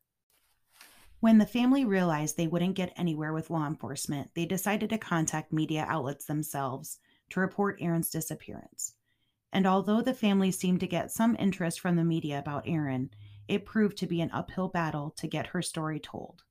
When 1.20 1.38
the 1.38 1.46
family 1.46 1.84
realized 1.84 2.36
they 2.36 2.46
wouldn't 2.46 2.76
get 2.76 2.92
anywhere 2.96 3.32
with 3.32 3.50
law 3.50 3.66
enforcement, 3.66 4.30
they 4.34 4.44
decided 4.44 4.90
to 4.90 4.98
contact 4.98 5.52
media 5.52 5.86
outlets 5.88 6.26
themselves 6.26 6.98
to 7.30 7.40
report 7.40 7.78
Erin's 7.80 8.10
disappearance. 8.10 8.94
And 9.52 9.66
although 9.66 10.02
the 10.02 10.12
family 10.12 10.50
seemed 10.52 10.80
to 10.80 10.86
get 10.86 11.10
some 11.10 11.34
interest 11.38 11.80
from 11.80 11.96
the 11.96 12.04
media 12.04 12.38
about 12.38 12.68
Erin, 12.68 13.10
it 13.48 13.64
proved 13.64 13.96
to 13.98 14.06
be 14.06 14.20
an 14.20 14.30
uphill 14.32 14.68
battle 14.68 15.14
to 15.16 15.26
get 15.26 15.48
her 15.48 15.62
story 15.62 15.98
told. 15.98 16.42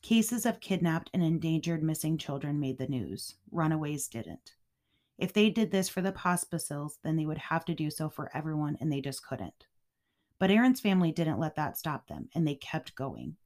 Cases 0.00 0.46
of 0.46 0.60
kidnapped 0.60 1.10
and 1.12 1.22
endangered 1.22 1.82
missing 1.82 2.16
children 2.16 2.58
made 2.58 2.78
the 2.78 2.86
news. 2.86 3.34
Runaways 3.50 4.08
didn't. 4.08 4.54
If 5.18 5.32
they 5.32 5.50
did 5.50 5.70
this 5.70 5.88
for 5.88 6.00
the 6.00 6.12
Pospisil's, 6.12 6.98
then 7.02 7.16
they 7.16 7.26
would 7.26 7.38
have 7.38 7.64
to 7.66 7.74
do 7.74 7.90
so 7.90 8.08
for 8.08 8.30
everyone, 8.32 8.78
and 8.80 8.90
they 8.90 9.00
just 9.00 9.26
couldn't. 9.26 9.66
But 10.38 10.50
Erin's 10.50 10.80
family 10.80 11.10
didn't 11.10 11.40
let 11.40 11.56
that 11.56 11.76
stop 11.76 12.06
them, 12.06 12.28
and 12.34 12.46
they 12.46 12.54
kept 12.54 12.94
going. 12.94 13.36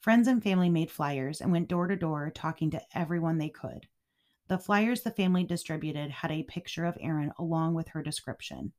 Friends 0.00 0.26
and 0.28 0.42
family 0.42 0.70
made 0.70 0.90
flyers 0.90 1.42
and 1.42 1.52
went 1.52 1.68
door 1.68 1.86
to 1.86 1.94
door 1.94 2.30
talking 2.30 2.70
to 2.70 2.80
everyone 2.94 3.36
they 3.36 3.50
could. 3.50 3.86
The 4.48 4.58
flyers 4.58 5.02
the 5.02 5.10
family 5.10 5.44
distributed 5.44 6.10
had 6.10 6.30
a 6.30 6.42
picture 6.44 6.86
of 6.86 6.96
Erin 7.00 7.32
along 7.38 7.74
with 7.74 7.88
her 7.88 8.02
description. 8.02 8.72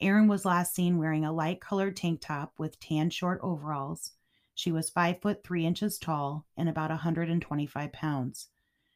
Erin 0.00 0.28
was 0.28 0.46
last 0.46 0.74
seen 0.74 0.96
wearing 0.96 1.26
a 1.26 1.32
light 1.32 1.60
colored 1.60 1.94
tank 1.94 2.22
top 2.22 2.54
with 2.58 2.80
tan 2.80 3.10
short 3.10 3.38
overalls. 3.42 4.12
She 4.54 4.72
was 4.72 4.88
five 4.88 5.20
foot 5.20 5.44
three 5.44 5.66
inches 5.66 5.98
tall 5.98 6.46
and 6.56 6.70
about 6.70 6.88
125 6.88 7.92
pounds. 7.92 8.48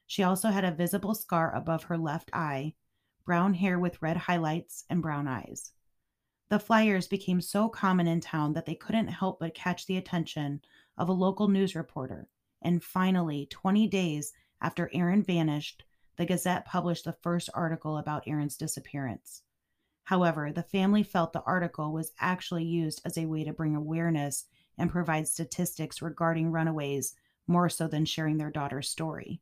She 0.07 0.23
also 0.23 0.49
had 0.49 0.65
a 0.65 0.73
visible 0.73 1.15
scar 1.15 1.55
above 1.55 1.85
her 1.85 1.99
left 1.99 2.31
eye, 2.33 2.73
brown 3.27 3.53
hair 3.53 3.79
with 3.79 4.01
red 4.01 4.17
highlights, 4.17 4.85
and 4.89 5.03
brown 5.03 5.29
eyes. 5.29 5.73
The 6.49 6.59
flyers 6.59 7.07
became 7.07 7.41
so 7.41 7.69
common 7.69 8.09
in 8.09 8.21
town 8.21 8.55
that 8.55 8.67
they 8.67 8.75
couldn't 8.75 9.09
help 9.09 9.39
but 9.39 9.55
catch 9.55 9.87
the 9.87 9.99
attention 9.99 10.63
of 11.01 11.09
a 11.09 11.13
local 11.13 11.49
news 11.49 11.75
reporter. 11.75 12.29
And 12.61 12.85
finally, 12.85 13.49
20 13.51 13.89
days 13.89 14.35
after 14.61 14.91
Erin 14.93 15.23
vanished, 15.23 15.83
the 16.17 16.27
Gazette 16.27 16.67
published 16.67 17.07
the 17.07 17.15
first 17.15 17.49
article 17.55 17.97
about 17.97 18.25
Erin's 18.29 18.59
disappearance. 18.59 19.41
However, 20.05 20.53
the 20.53 20.63
family 20.63 21.03
felt 21.03 21.33
the 21.33 21.43
article 21.45 21.93
was 21.93 22.13
actually 22.21 22.65
used 22.65 23.01
as 23.07 23.17
a 23.17 23.25
way 23.25 23.45
to 23.45 23.53
bring 23.55 23.75
awareness 23.75 24.45
and 24.77 24.91
provide 24.91 25.27
statistics 25.27 26.03
regarding 26.03 26.53
runaways 26.53 27.15
more 27.47 27.71
so 27.71 27.89
than 27.89 28.05
sharing 28.05 28.37
their 28.37 28.51
daughter's 28.51 28.91
story. 28.91 29.41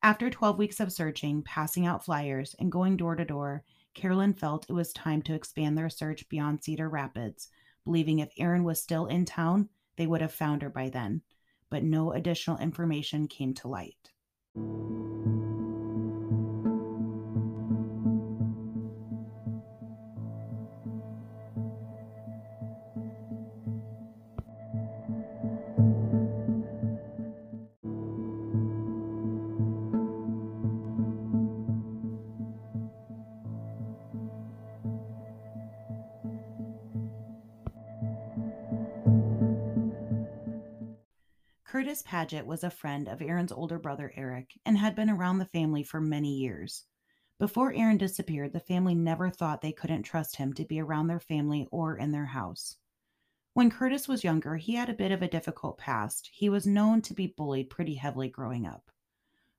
After 0.00 0.30
12 0.30 0.58
weeks 0.58 0.78
of 0.78 0.92
searching, 0.92 1.42
passing 1.42 1.86
out 1.86 2.04
flyers, 2.04 2.54
and 2.60 2.70
going 2.70 2.96
door 2.96 3.16
to 3.16 3.24
door, 3.24 3.64
Carolyn 3.94 4.32
felt 4.32 4.66
it 4.68 4.72
was 4.72 4.92
time 4.92 5.22
to 5.22 5.34
expand 5.34 5.76
their 5.76 5.90
search 5.90 6.28
beyond 6.28 6.62
Cedar 6.62 6.88
Rapids, 6.88 7.48
believing 7.84 8.20
if 8.20 8.32
Erin 8.38 8.62
was 8.62 8.80
still 8.80 9.06
in 9.06 9.24
town, 9.24 9.68
they 9.96 10.06
would 10.06 10.20
have 10.20 10.32
found 10.32 10.62
her 10.62 10.70
by 10.70 10.88
then. 10.88 11.22
But 11.70 11.82
no 11.82 12.12
additional 12.12 12.58
information 12.58 13.28
came 13.28 13.54
to 13.54 13.68
light. 13.68 14.10
Curtis 41.82 42.02
Paget 42.02 42.46
was 42.46 42.62
a 42.62 42.70
friend 42.70 43.08
of 43.08 43.20
Erin's 43.20 43.50
older 43.50 43.76
brother 43.76 44.12
Eric 44.14 44.56
and 44.64 44.78
had 44.78 44.94
been 44.94 45.10
around 45.10 45.38
the 45.38 45.46
family 45.46 45.82
for 45.82 46.00
many 46.00 46.32
years. 46.32 46.84
Before 47.40 47.72
Erin 47.72 47.98
disappeared, 47.98 48.52
the 48.52 48.60
family 48.60 48.94
never 48.94 49.30
thought 49.30 49.62
they 49.62 49.72
couldn't 49.72 50.04
trust 50.04 50.36
him 50.36 50.52
to 50.52 50.64
be 50.64 50.80
around 50.80 51.08
their 51.08 51.18
family 51.18 51.66
or 51.72 51.96
in 51.96 52.12
their 52.12 52.26
house. 52.26 52.76
When 53.54 53.68
Curtis 53.68 54.06
was 54.06 54.22
younger, 54.22 54.58
he 54.58 54.76
had 54.76 54.90
a 54.90 54.94
bit 54.94 55.10
of 55.10 55.22
a 55.22 55.28
difficult 55.28 55.76
past. 55.76 56.30
He 56.32 56.48
was 56.48 56.68
known 56.68 57.02
to 57.02 57.14
be 57.14 57.34
bullied 57.36 57.68
pretty 57.68 57.96
heavily 57.96 58.28
growing 58.28 58.64
up. 58.64 58.92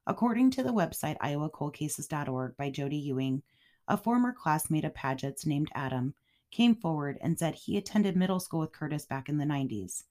According 0.07 0.51
to 0.51 0.63
the 0.63 0.71
website 0.71 1.17
iowacoldcases.org 1.17 2.55
by 2.55 2.69
Jody 2.69 2.99
Ewing, 2.99 3.43
a 3.89 3.97
former 3.97 4.31
classmate 4.31 4.85
of 4.85 4.95
Paget's 4.95 5.45
named 5.45 5.71
Adam 5.75 6.13
came 6.51 6.73
forward 6.73 7.17
and 7.19 7.37
said 7.37 7.55
he 7.55 7.75
attended 7.75 8.15
middle 8.15 8.39
school 8.39 8.61
with 8.61 8.71
Curtis 8.71 9.05
back 9.05 9.27
in 9.27 9.39
the 9.39 9.45
90s. 9.45 10.03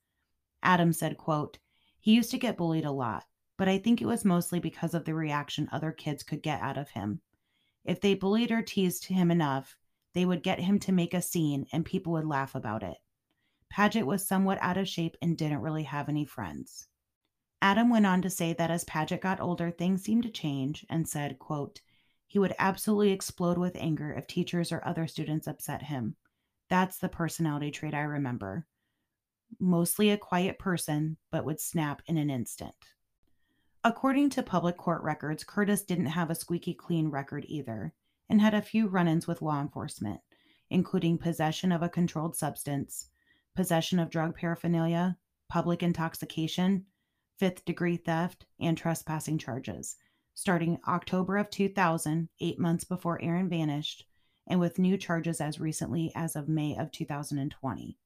Adam 0.61 0.93
said, 0.93 1.17
quote, 1.17 1.57
he 2.03 2.15
used 2.15 2.31
to 2.31 2.37
get 2.37 2.57
bullied 2.57 2.83
a 2.83 2.91
lot, 2.91 3.23
but 3.57 3.69
I 3.69 3.77
think 3.77 4.01
it 4.01 4.05
was 4.05 4.25
mostly 4.25 4.59
because 4.59 4.93
of 4.93 5.05
the 5.05 5.13
reaction 5.15 5.69
other 5.71 5.93
kids 5.93 6.21
could 6.21 6.43
get 6.43 6.59
out 6.59 6.77
of 6.77 6.89
him. 6.89 7.21
If 7.85 8.01
they 8.01 8.13
bullied 8.13 8.51
or 8.51 8.61
teased 8.61 9.05
him 9.05 9.31
enough, 9.31 9.77
they 10.13 10.25
would 10.25 10.43
get 10.43 10.59
him 10.59 10.79
to 10.79 10.91
make 10.91 11.13
a 11.13 11.21
scene 11.21 11.65
and 11.71 11.85
people 11.85 12.11
would 12.11 12.25
laugh 12.25 12.55
about 12.55 12.83
it. 12.83 12.97
Paget 13.69 14.05
was 14.05 14.27
somewhat 14.27 14.57
out 14.59 14.75
of 14.75 14.89
shape 14.89 15.15
and 15.21 15.37
didn't 15.37 15.61
really 15.61 15.83
have 15.83 16.09
any 16.09 16.25
friends. 16.25 16.89
Adam 17.61 17.89
went 17.89 18.05
on 18.05 18.21
to 18.21 18.29
say 18.29 18.51
that 18.51 18.69
as 18.69 18.83
Paget 18.83 19.21
got 19.21 19.39
older, 19.39 19.71
things 19.71 20.03
seemed 20.03 20.23
to 20.23 20.29
change 20.29 20.85
and 20.89 21.07
said, 21.07 21.39
quote, 21.39 21.79
he 22.27 22.37
would 22.37 22.53
absolutely 22.59 23.13
explode 23.13 23.57
with 23.57 23.77
anger 23.77 24.11
if 24.11 24.27
teachers 24.27 24.73
or 24.73 24.85
other 24.85 25.07
students 25.07 25.47
upset 25.47 25.83
him. 25.83 26.17
That's 26.67 26.97
the 26.97 27.07
personality 27.07 27.71
trait 27.71 27.93
I 27.93 28.01
remember 28.01 28.67
mostly 29.59 30.09
a 30.09 30.17
quiet 30.17 30.59
person, 30.59 31.17
but 31.31 31.45
would 31.45 31.59
snap 31.59 32.01
in 32.05 32.17
an 32.17 32.29
instant. 32.29 32.75
According 33.83 34.29
to 34.31 34.43
public 34.43 34.77
court 34.77 35.03
records, 35.03 35.43
Curtis 35.43 35.83
didn't 35.83 36.05
have 36.07 36.29
a 36.29 36.35
squeaky 36.35 36.73
clean 36.73 37.09
record 37.09 37.45
either, 37.47 37.93
and 38.29 38.39
had 38.41 38.53
a 38.53 38.61
few 38.61 38.87
run 38.87 39.07
ins 39.07 39.27
with 39.27 39.41
law 39.41 39.59
enforcement, 39.59 40.21
including 40.69 41.17
possession 41.17 41.71
of 41.71 41.83
a 41.83 41.89
controlled 41.89 42.35
substance, 42.35 43.09
possession 43.55 43.99
of 43.99 44.09
drug 44.09 44.35
paraphernalia, 44.35 45.17
public 45.49 45.83
intoxication, 45.83 46.85
fifth 47.37 47.65
degree 47.65 47.97
theft, 47.97 48.45
and 48.59 48.77
trespassing 48.77 49.37
charges, 49.37 49.97
starting 50.33 50.79
October 50.87 51.37
of 51.37 51.49
2000, 51.49 52.29
eight 52.39 52.57
months 52.57 52.85
before 52.85 53.21
Erin 53.21 53.49
vanished, 53.49 54.07
and 54.47 54.59
with 54.59 54.79
new 54.79 54.97
charges 54.97 55.39
as 55.41 55.59
recently 55.59 56.11
as 56.15 56.35
of 56.35 56.47
May 56.47 56.75
of 56.77 56.91
2020. 56.91 57.97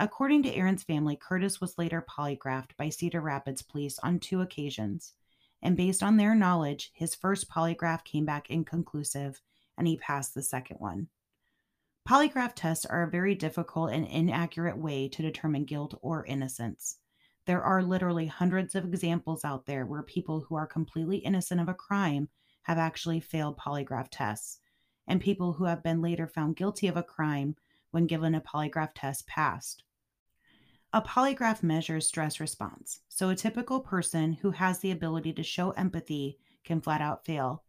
According 0.00 0.44
to 0.44 0.54
Erin's 0.54 0.84
family, 0.84 1.16
Curtis 1.16 1.60
was 1.60 1.76
later 1.76 2.06
polygraphed 2.08 2.76
by 2.76 2.88
Cedar 2.88 3.20
Rapids 3.20 3.62
police 3.62 3.98
on 3.98 4.20
two 4.20 4.40
occasions. 4.40 5.14
And 5.60 5.76
based 5.76 6.04
on 6.04 6.16
their 6.16 6.36
knowledge, 6.36 6.92
his 6.94 7.16
first 7.16 7.50
polygraph 7.50 8.04
came 8.04 8.24
back 8.24 8.48
inconclusive 8.48 9.40
and 9.76 9.88
he 9.88 9.96
passed 9.96 10.34
the 10.34 10.42
second 10.42 10.76
one. 10.76 11.08
Polygraph 12.08 12.52
tests 12.54 12.86
are 12.86 13.02
a 13.02 13.10
very 13.10 13.34
difficult 13.34 13.90
and 13.90 14.06
inaccurate 14.06 14.78
way 14.78 15.08
to 15.08 15.20
determine 15.20 15.64
guilt 15.64 15.98
or 16.00 16.24
innocence. 16.26 16.98
There 17.46 17.62
are 17.62 17.82
literally 17.82 18.26
hundreds 18.26 18.76
of 18.76 18.84
examples 18.84 19.44
out 19.44 19.66
there 19.66 19.84
where 19.84 20.02
people 20.02 20.42
who 20.42 20.54
are 20.54 20.66
completely 20.66 21.18
innocent 21.18 21.60
of 21.60 21.68
a 21.68 21.74
crime 21.74 22.28
have 22.62 22.78
actually 22.78 23.20
failed 23.20 23.58
polygraph 23.58 24.08
tests, 24.12 24.60
and 25.08 25.20
people 25.20 25.54
who 25.54 25.64
have 25.64 25.82
been 25.82 26.00
later 26.00 26.28
found 26.28 26.56
guilty 26.56 26.86
of 26.86 26.96
a 26.96 27.02
crime 27.02 27.56
when 27.90 28.06
given 28.06 28.34
a 28.34 28.40
polygraph 28.40 28.90
test 28.94 29.26
passed. 29.26 29.82
A 30.90 31.02
polygraph 31.02 31.62
measures 31.62 32.06
stress 32.06 32.40
response, 32.40 33.00
so 33.10 33.28
a 33.28 33.36
typical 33.36 33.80
person 33.80 34.32
who 34.32 34.52
has 34.52 34.78
the 34.78 34.90
ability 34.90 35.34
to 35.34 35.42
show 35.42 35.72
empathy 35.72 36.38
can 36.64 36.80
flat 36.80 37.02
out 37.02 37.26
fail. 37.26 37.62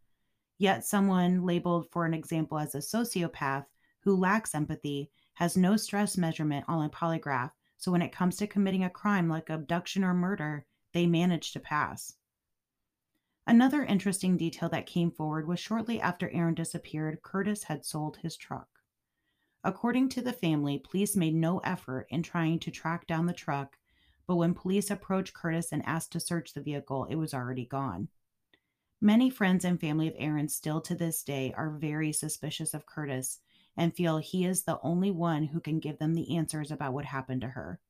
Yet, 0.56 0.86
someone 0.86 1.44
labeled, 1.44 1.90
for 1.90 2.06
an 2.06 2.14
example, 2.14 2.58
as 2.58 2.74
a 2.74 2.78
sociopath 2.78 3.66
who 4.00 4.16
lacks 4.16 4.54
empathy 4.54 5.10
has 5.34 5.54
no 5.54 5.76
stress 5.76 6.16
measurement 6.16 6.64
on 6.66 6.82
a 6.82 6.88
polygraph, 6.88 7.50
so 7.76 7.92
when 7.92 8.00
it 8.00 8.10
comes 8.10 8.36
to 8.36 8.46
committing 8.46 8.84
a 8.84 8.90
crime 8.90 9.28
like 9.28 9.50
abduction 9.50 10.02
or 10.02 10.14
murder, 10.14 10.64
they 10.94 11.06
manage 11.06 11.52
to 11.52 11.60
pass. 11.60 12.14
Another 13.46 13.84
interesting 13.84 14.38
detail 14.38 14.70
that 14.70 14.86
came 14.86 15.10
forward 15.10 15.46
was 15.46 15.60
shortly 15.60 16.00
after 16.00 16.30
Erin 16.30 16.54
disappeared, 16.54 17.20
Curtis 17.20 17.64
had 17.64 17.84
sold 17.84 18.16
his 18.16 18.34
truck. 18.34 18.69
According 19.62 20.08
to 20.10 20.22
the 20.22 20.32
family, 20.32 20.78
police 20.78 21.16
made 21.16 21.34
no 21.34 21.58
effort 21.58 22.06
in 22.08 22.22
trying 22.22 22.58
to 22.60 22.70
track 22.70 23.06
down 23.06 23.26
the 23.26 23.32
truck, 23.32 23.76
but 24.26 24.36
when 24.36 24.54
police 24.54 24.90
approached 24.90 25.34
Curtis 25.34 25.72
and 25.72 25.84
asked 25.84 26.12
to 26.12 26.20
search 26.20 26.54
the 26.54 26.62
vehicle, 26.62 27.04
it 27.10 27.16
was 27.16 27.34
already 27.34 27.66
gone. 27.66 28.08
Many 29.00 29.30
friends 29.30 29.64
and 29.64 29.80
family 29.80 30.08
of 30.08 30.14
Erin 30.18 30.48
still 30.48 30.80
to 30.82 30.94
this 30.94 31.22
day 31.22 31.52
are 31.56 31.70
very 31.70 32.12
suspicious 32.12 32.74
of 32.74 32.86
Curtis 32.86 33.40
and 33.76 33.94
feel 33.94 34.18
he 34.18 34.44
is 34.44 34.62
the 34.62 34.78
only 34.82 35.10
one 35.10 35.44
who 35.44 35.60
can 35.60 35.78
give 35.78 35.98
them 35.98 36.14
the 36.14 36.36
answers 36.36 36.70
about 36.70 36.92
what 36.92 37.06
happened 37.06 37.40
to 37.40 37.48
her. 37.48 37.80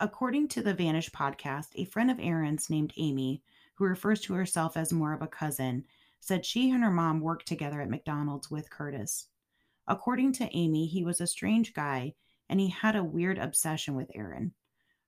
According 0.00 0.48
to 0.48 0.62
the 0.62 0.72
Vanish 0.72 1.10
podcast, 1.10 1.68
a 1.74 1.84
friend 1.84 2.10
of 2.10 2.18
Erin's 2.18 2.70
named 2.70 2.94
Amy, 2.96 3.42
who 3.74 3.84
refers 3.84 4.20
to 4.22 4.34
herself 4.34 4.76
as 4.76 4.92
more 4.92 5.12
of 5.12 5.20
a 5.20 5.26
cousin, 5.26 5.84
said 6.20 6.46
she 6.46 6.70
and 6.70 6.82
her 6.82 6.90
mom 6.90 7.20
worked 7.20 7.46
together 7.46 7.80
at 7.80 7.90
McDonald's 7.90 8.50
with 8.50 8.70
Curtis. 8.70 9.26
According 9.88 10.32
to 10.34 10.56
Amy, 10.56 10.86
he 10.86 11.04
was 11.04 11.20
a 11.20 11.26
strange 11.26 11.72
guy 11.74 12.14
and 12.48 12.60
he 12.60 12.68
had 12.68 12.96
a 12.96 13.04
weird 13.04 13.38
obsession 13.38 13.94
with 13.94 14.10
Erin. 14.14 14.52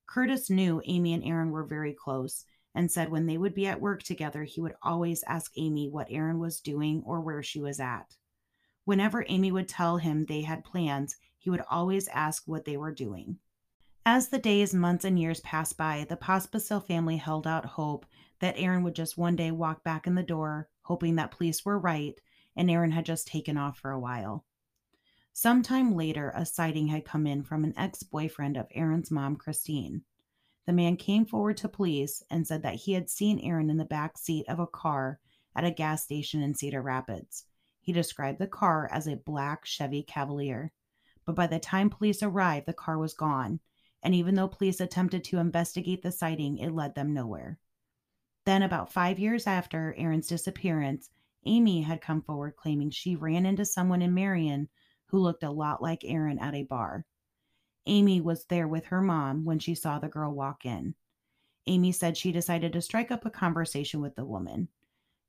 Curtis 0.06 0.50
knew 0.50 0.82
Amy 0.84 1.14
and 1.14 1.24
Erin 1.24 1.50
were 1.50 1.64
very 1.64 1.92
close 1.92 2.44
and 2.74 2.90
said 2.90 3.10
when 3.10 3.26
they 3.26 3.38
would 3.38 3.54
be 3.54 3.66
at 3.66 3.80
work 3.80 4.02
together, 4.02 4.44
he 4.44 4.60
would 4.60 4.74
always 4.82 5.22
ask 5.24 5.52
Amy 5.56 5.88
what 5.88 6.08
Erin 6.10 6.38
was 6.38 6.60
doing 6.60 7.02
or 7.04 7.20
where 7.20 7.42
she 7.42 7.60
was 7.60 7.80
at. 7.80 8.16
Whenever 8.84 9.24
Amy 9.28 9.52
would 9.52 9.68
tell 9.68 9.98
him 9.98 10.24
they 10.24 10.42
had 10.42 10.64
plans, 10.64 11.16
he 11.38 11.50
would 11.50 11.62
always 11.70 12.08
ask 12.08 12.44
what 12.46 12.64
they 12.64 12.76
were 12.76 12.92
doing. 12.92 13.38
As 14.04 14.28
the 14.28 14.38
days, 14.38 14.74
months, 14.74 15.04
and 15.04 15.18
years 15.18 15.40
passed 15.40 15.76
by, 15.76 16.04
the 16.08 16.16
Pospisil 16.16 16.84
family 16.84 17.16
held 17.16 17.46
out 17.46 17.64
hope 17.64 18.04
that 18.40 18.58
Erin 18.58 18.82
would 18.82 18.94
just 18.94 19.16
one 19.16 19.36
day 19.36 19.52
walk 19.52 19.84
back 19.84 20.06
in 20.06 20.16
the 20.16 20.22
door, 20.22 20.68
hoping 20.82 21.16
that 21.16 21.30
police 21.30 21.64
were 21.64 21.78
right 21.78 22.18
and 22.56 22.70
Erin 22.70 22.90
had 22.90 23.06
just 23.06 23.28
taken 23.28 23.56
off 23.56 23.78
for 23.78 23.90
a 23.90 24.00
while. 24.00 24.44
Sometime 25.34 25.96
later, 25.96 26.30
a 26.34 26.44
sighting 26.44 26.88
had 26.88 27.06
come 27.06 27.26
in 27.26 27.42
from 27.42 27.64
an 27.64 27.72
ex 27.76 28.02
boyfriend 28.02 28.56
of 28.56 28.66
Erin's 28.74 29.10
mom, 29.10 29.36
Christine. 29.36 30.02
The 30.66 30.74
man 30.74 30.96
came 30.96 31.24
forward 31.24 31.56
to 31.58 31.68
police 31.68 32.22
and 32.30 32.46
said 32.46 32.62
that 32.62 32.74
he 32.74 32.92
had 32.92 33.08
seen 33.08 33.40
Erin 33.40 33.70
in 33.70 33.78
the 33.78 33.84
back 33.84 34.18
seat 34.18 34.46
of 34.48 34.58
a 34.58 34.66
car 34.66 35.18
at 35.56 35.64
a 35.64 35.70
gas 35.70 36.04
station 36.04 36.42
in 36.42 36.54
Cedar 36.54 36.82
Rapids. 36.82 37.46
He 37.80 37.92
described 37.92 38.38
the 38.38 38.46
car 38.46 38.88
as 38.92 39.08
a 39.08 39.16
black 39.16 39.64
Chevy 39.64 40.02
Cavalier. 40.02 40.70
But 41.24 41.34
by 41.34 41.46
the 41.46 41.58
time 41.58 41.88
police 41.88 42.22
arrived, 42.22 42.66
the 42.66 42.72
car 42.72 42.98
was 42.98 43.14
gone, 43.14 43.60
and 44.02 44.14
even 44.14 44.34
though 44.34 44.48
police 44.48 44.80
attempted 44.80 45.24
to 45.24 45.38
investigate 45.38 46.02
the 46.02 46.12
sighting, 46.12 46.58
it 46.58 46.74
led 46.74 46.94
them 46.94 47.14
nowhere. 47.14 47.58
Then, 48.44 48.62
about 48.62 48.92
five 48.92 49.18
years 49.18 49.46
after 49.46 49.94
Erin's 49.96 50.26
disappearance, 50.26 51.10
Amy 51.44 51.82
had 51.82 52.00
come 52.00 52.22
forward 52.22 52.56
claiming 52.56 52.90
she 52.90 53.16
ran 53.16 53.46
into 53.46 53.64
someone 53.64 54.02
in 54.02 54.14
Marion 54.14 54.68
who 55.12 55.18
looked 55.18 55.44
a 55.44 55.50
lot 55.50 55.82
like 55.82 56.04
Erin 56.04 56.38
at 56.38 56.54
a 56.54 56.64
bar. 56.64 57.04
Amy 57.86 58.20
was 58.20 58.46
there 58.46 58.66
with 58.66 58.86
her 58.86 59.02
mom 59.02 59.44
when 59.44 59.58
she 59.58 59.74
saw 59.74 59.98
the 59.98 60.08
girl 60.08 60.32
walk 60.32 60.64
in. 60.64 60.94
Amy 61.66 61.92
said 61.92 62.16
she 62.16 62.32
decided 62.32 62.72
to 62.72 62.80
strike 62.80 63.10
up 63.10 63.26
a 63.26 63.30
conversation 63.30 64.00
with 64.00 64.16
the 64.16 64.24
woman. 64.24 64.68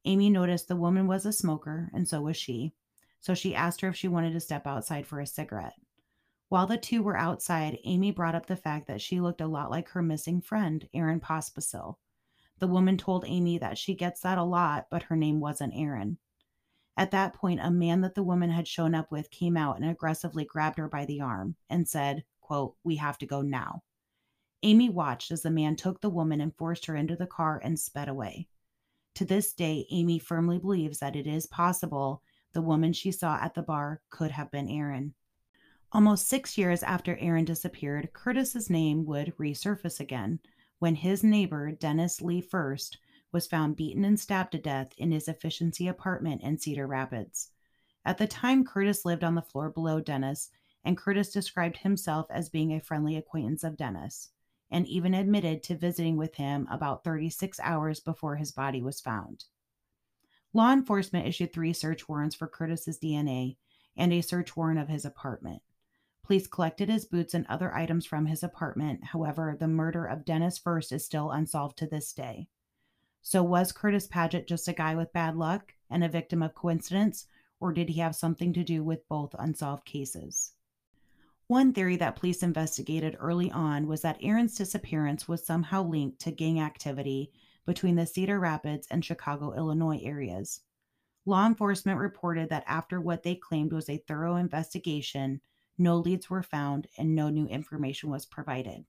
Amy 0.05 0.29
noticed 0.29 0.67
the 0.67 0.75
woman 0.75 1.05
was 1.05 1.25
a 1.25 1.33
smoker, 1.33 1.91
and 1.93 2.07
so 2.07 2.21
was 2.21 2.37
she, 2.37 2.73
so 3.19 3.33
she 3.33 3.53
asked 3.53 3.81
her 3.81 3.89
if 3.89 3.95
she 3.95 4.07
wanted 4.07 4.31
to 4.31 4.39
step 4.39 4.65
outside 4.65 5.05
for 5.05 5.19
a 5.19 5.27
cigarette. 5.27 5.75
While 6.47 6.67
the 6.67 6.77
two 6.77 7.03
were 7.03 7.17
outside, 7.17 7.79
Amy 7.83 8.11
brought 8.11 8.35
up 8.35 8.45
the 8.45 8.55
fact 8.55 8.87
that 8.87 9.01
she 9.01 9.19
looked 9.19 9.41
a 9.41 9.47
lot 9.47 9.69
like 9.69 9.89
her 9.89 10.01
missing 10.01 10.39
friend, 10.39 10.87
Erin 10.93 11.19
Pospisil. 11.19 11.97
The 12.59 12.67
woman 12.67 12.97
told 12.97 13.25
Amy 13.27 13.57
that 13.57 13.77
she 13.77 13.95
gets 13.95 14.21
that 14.21 14.37
a 14.37 14.43
lot, 14.43 14.87
but 14.89 15.03
her 15.03 15.15
name 15.15 15.39
wasn't 15.39 15.73
Erin. 15.75 16.19
At 16.95 17.11
that 17.11 17.33
point, 17.33 17.59
a 17.63 17.71
man 17.71 18.01
that 18.01 18.15
the 18.15 18.23
woman 18.23 18.51
had 18.51 18.67
shown 18.67 18.93
up 18.93 19.11
with 19.11 19.31
came 19.31 19.57
out 19.57 19.77
and 19.77 19.89
aggressively 19.89 20.45
grabbed 20.45 20.77
her 20.77 20.87
by 20.87 21.05
the 21.05 21.21
arm 21.21 21.55
and 21.69 21.87
said, 21.87 22.23
quote, 22.41 22.75
We 22.83 22.97
have 22.97 23.17
to 23.19 23.25
go 23.25 23.41
now. 23.41 23.83
Amy 24.61 24.89
watched 24.89 25.31
as 25.31 25.41
the 25.41 25.51
man 25.51 25.75
took 25.75 26.01
the 26.01 26.09
woman 26.09 26.39
and 26.39 26.55
forced 26.55 26.85
her 26.85 26.95
into 26.95 27.15
the 27.15 27.27
car 27.27 27.59
and 27.63 27.79
sped 27.79 28.07
away. 28.07 28.47
To 29.15 29.25
this 29.25 29.53
day, 29.53 29.85
Amy 29.91 30.19
firmly 30.19 30.57
believes 30.59 30.99
that 30.99 31.15
it 31.15 31.27
is 31.27 31.45
possible 31.47 32.21
the 32.53 32.61
woman 32.61 32.93
she 32.93 33.11
saw 33.11 33.37
at 33.41 33.55
the 33.55 33.61
bar 33.61 34.01
could 34.09 34.31
have 34.31 34.51
been 34.51 34.69
Erin. 34.69 35.13
Almost 35.91 36.27
six 36.27 36.57
years 36.57 36.81
after 36.81 37.17
Erin 37.17 37.45
disappeared, 37.45 38.13
Curtis's 38.13 38.69
name 38.69 39.05
would 39.05 39.35
resurface 39.37 39.99
again 39.99 40.39
when 40.79 40.95
his 40.95 41.23
neighbor, 41.23 41.71
Dennis 41.71 42.21
Lee 42.21 42.41
First, 42.41 42.97
was 43.33 43.47
found 43.47 43.75
beaten 43.75 44.05
and 44.05 44.19
stabbed 44.19 44.51
to 44.51 44.57
death 44.57 44.93
in 44.97 45.11
his 45.11 45.27
efficiency 45.27 45.87
apartment 45.87 46.41
in 46.43 46.57
Cedar 46.57 46.87
Rapids. 46.87 47.49
At 48.05 48.17
the 48.17 48.27
time, 48.27 48.63
Curtis 48.63 49.03
lived 49.03 49.23
on 49.23 49.35
the 49.35 49.41
floor 49.41 49.69
below 49.69 49.99
Dennis, 49.99 50.49
and 50.83 50.97
Curtis 50.97 51.31
described 51.31 51.77
himself 51.77 52.27
as 52.29 52.49
being 52.49 52.73
a 52.73 52.79
friendly 52.79 53.15
acquaintance 53.15 53.63
of 53.63 53.77
Dennis, 53.77 54.29
and 54.69 54.87
even 54.87 55.13
admitted 55.13 55.63
to 55.63 55.75
visiting 55.75 56.17
with 56.17 56.35
him 56.35 56.67
about 56.69 57.03
36 57.03 57.59
hours 57.61 57.99
before 57.99 58.35
his 58.35 58.51
body 58.51 58.81
was 58.81 59.01
found. 59.01 59.45
Law 60.53 60.71
enforcement 60.71 61.27
issued 61.27 61.51
three 61.51 61.73
search 61.73 62.07
warrants 62.07 62.35
for 62.35 62.47
Curtis's 62.47 62.99
DNA 62.99 63.57
and 63.97 64.13
a 64.13 64.21
search 64.21 64.55
warrant 64.55 64.79
of 64.79 64.89
his 64.89 65.05
apartment. 65.05 65.61
Police 66.23 66.47
collected 66.47 66.89
his 66.89 67.05
boots 67.05 67.33
and 67.33 67.45
other 67.47 67.73
items 67.75 68.05
from 68.05 68.27
his 68.27 68.43
apartment. 68.43 69.03
However, 69.03 69.57
the 69.59 69.67
murder 69.67 70.05
of 70.05 70.25
Dennis 70.25 70.57
First 70.57 70.91
is 70.91 71.05
still 71.05 71.31
unsolved 71.31 71.77
to 71.79 71.87
this 71.87 72.13
day. 72.13 72.47
So, 73.25 73.41
was 73.41 73.71
Curtis 73.71 74.05
Paget 74.05 74.47
just 74.47 74.67
a 74.67 74.73
guy 74.73 74.95
with 74.95 75.13
bad 75.13 75.37
luck 75.37 75.73
and 75.89 76.03
a 76.03 76.09
victim 76.09 76.43
of 76.43 76.53
coincidence, 76.53 77.25
or 77.61 77.71
did 77.71 77.87
he 77.87 78.01
have 78.01 78.17
something 78.17 78.51
to 78.51 78.65
do 78.65 78.83
with 78.83 79.07
both 79.07 79.33
unsolved 79.39 79.85
cases? 79.85 80.51
One 81.47 81.71
theory 81.71 81.95
that 81.95 82.17
police 82.17 82.43
investigated 82.43 83.15
early 83.17 83.49
on 83.49 83.87
was 83.87 84.01
that 84.01 84.17
Erin's 84.21 84.55
disappearance 84.55 85.25
was 85.25 85.45
somehow 85.45 85.83
linked 85.83 86.19
to 86.19 86.31
gang 86.31 86.59
activity 86.59 87.31
between 87.65 87.95
the 87.95 88.05
Cedar 88.05 88.41
Rapids 88.41 88.87
and 88.91 89.05
Chicago, 89.05 89.53
Illinois 89.53 90.01
areas. 90.03 90.59
Law 91.25 91.47
enforcement 91.47 91.99
reported 91.99 92.49
that 92.49 92.65
after 92.67 92.99
what 92.99 93.23
they 93.23 93.35
claimed 93.35 93.71
was 93.71 93.89
a 93.89 93.99
thorough 93.99 94.35
investigation, 94.35 95.39
no 95.77 95.95
leads 95.95 96.29
were 96.29 96.43
found 96.43 96.87
and 96.97 97.15
no 97.15 97.29
new 97.29 97.47
information 97.47 98.09
was 98.09 98.25
provided. 98.25 98.83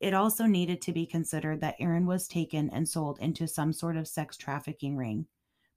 It 0.00 0.14
also 0.14 0.46
needed 0.46 0.82
to 0.82 0.92
be 0.92 1.06
considered 1.06 1.60
that 1.60 1.76
Erin 1.78 2.06
was 2.06 2.28
taken 2.28 2.68
and 2.70 2.88
sold 2.88 3.18
into 3.20 3.46
some 3.46 3.72
sort 3.72 3.96
of 3.96 4.08
sex 4.08 4.36
trafficking 4.36 4.96
ring, 4.96 5.26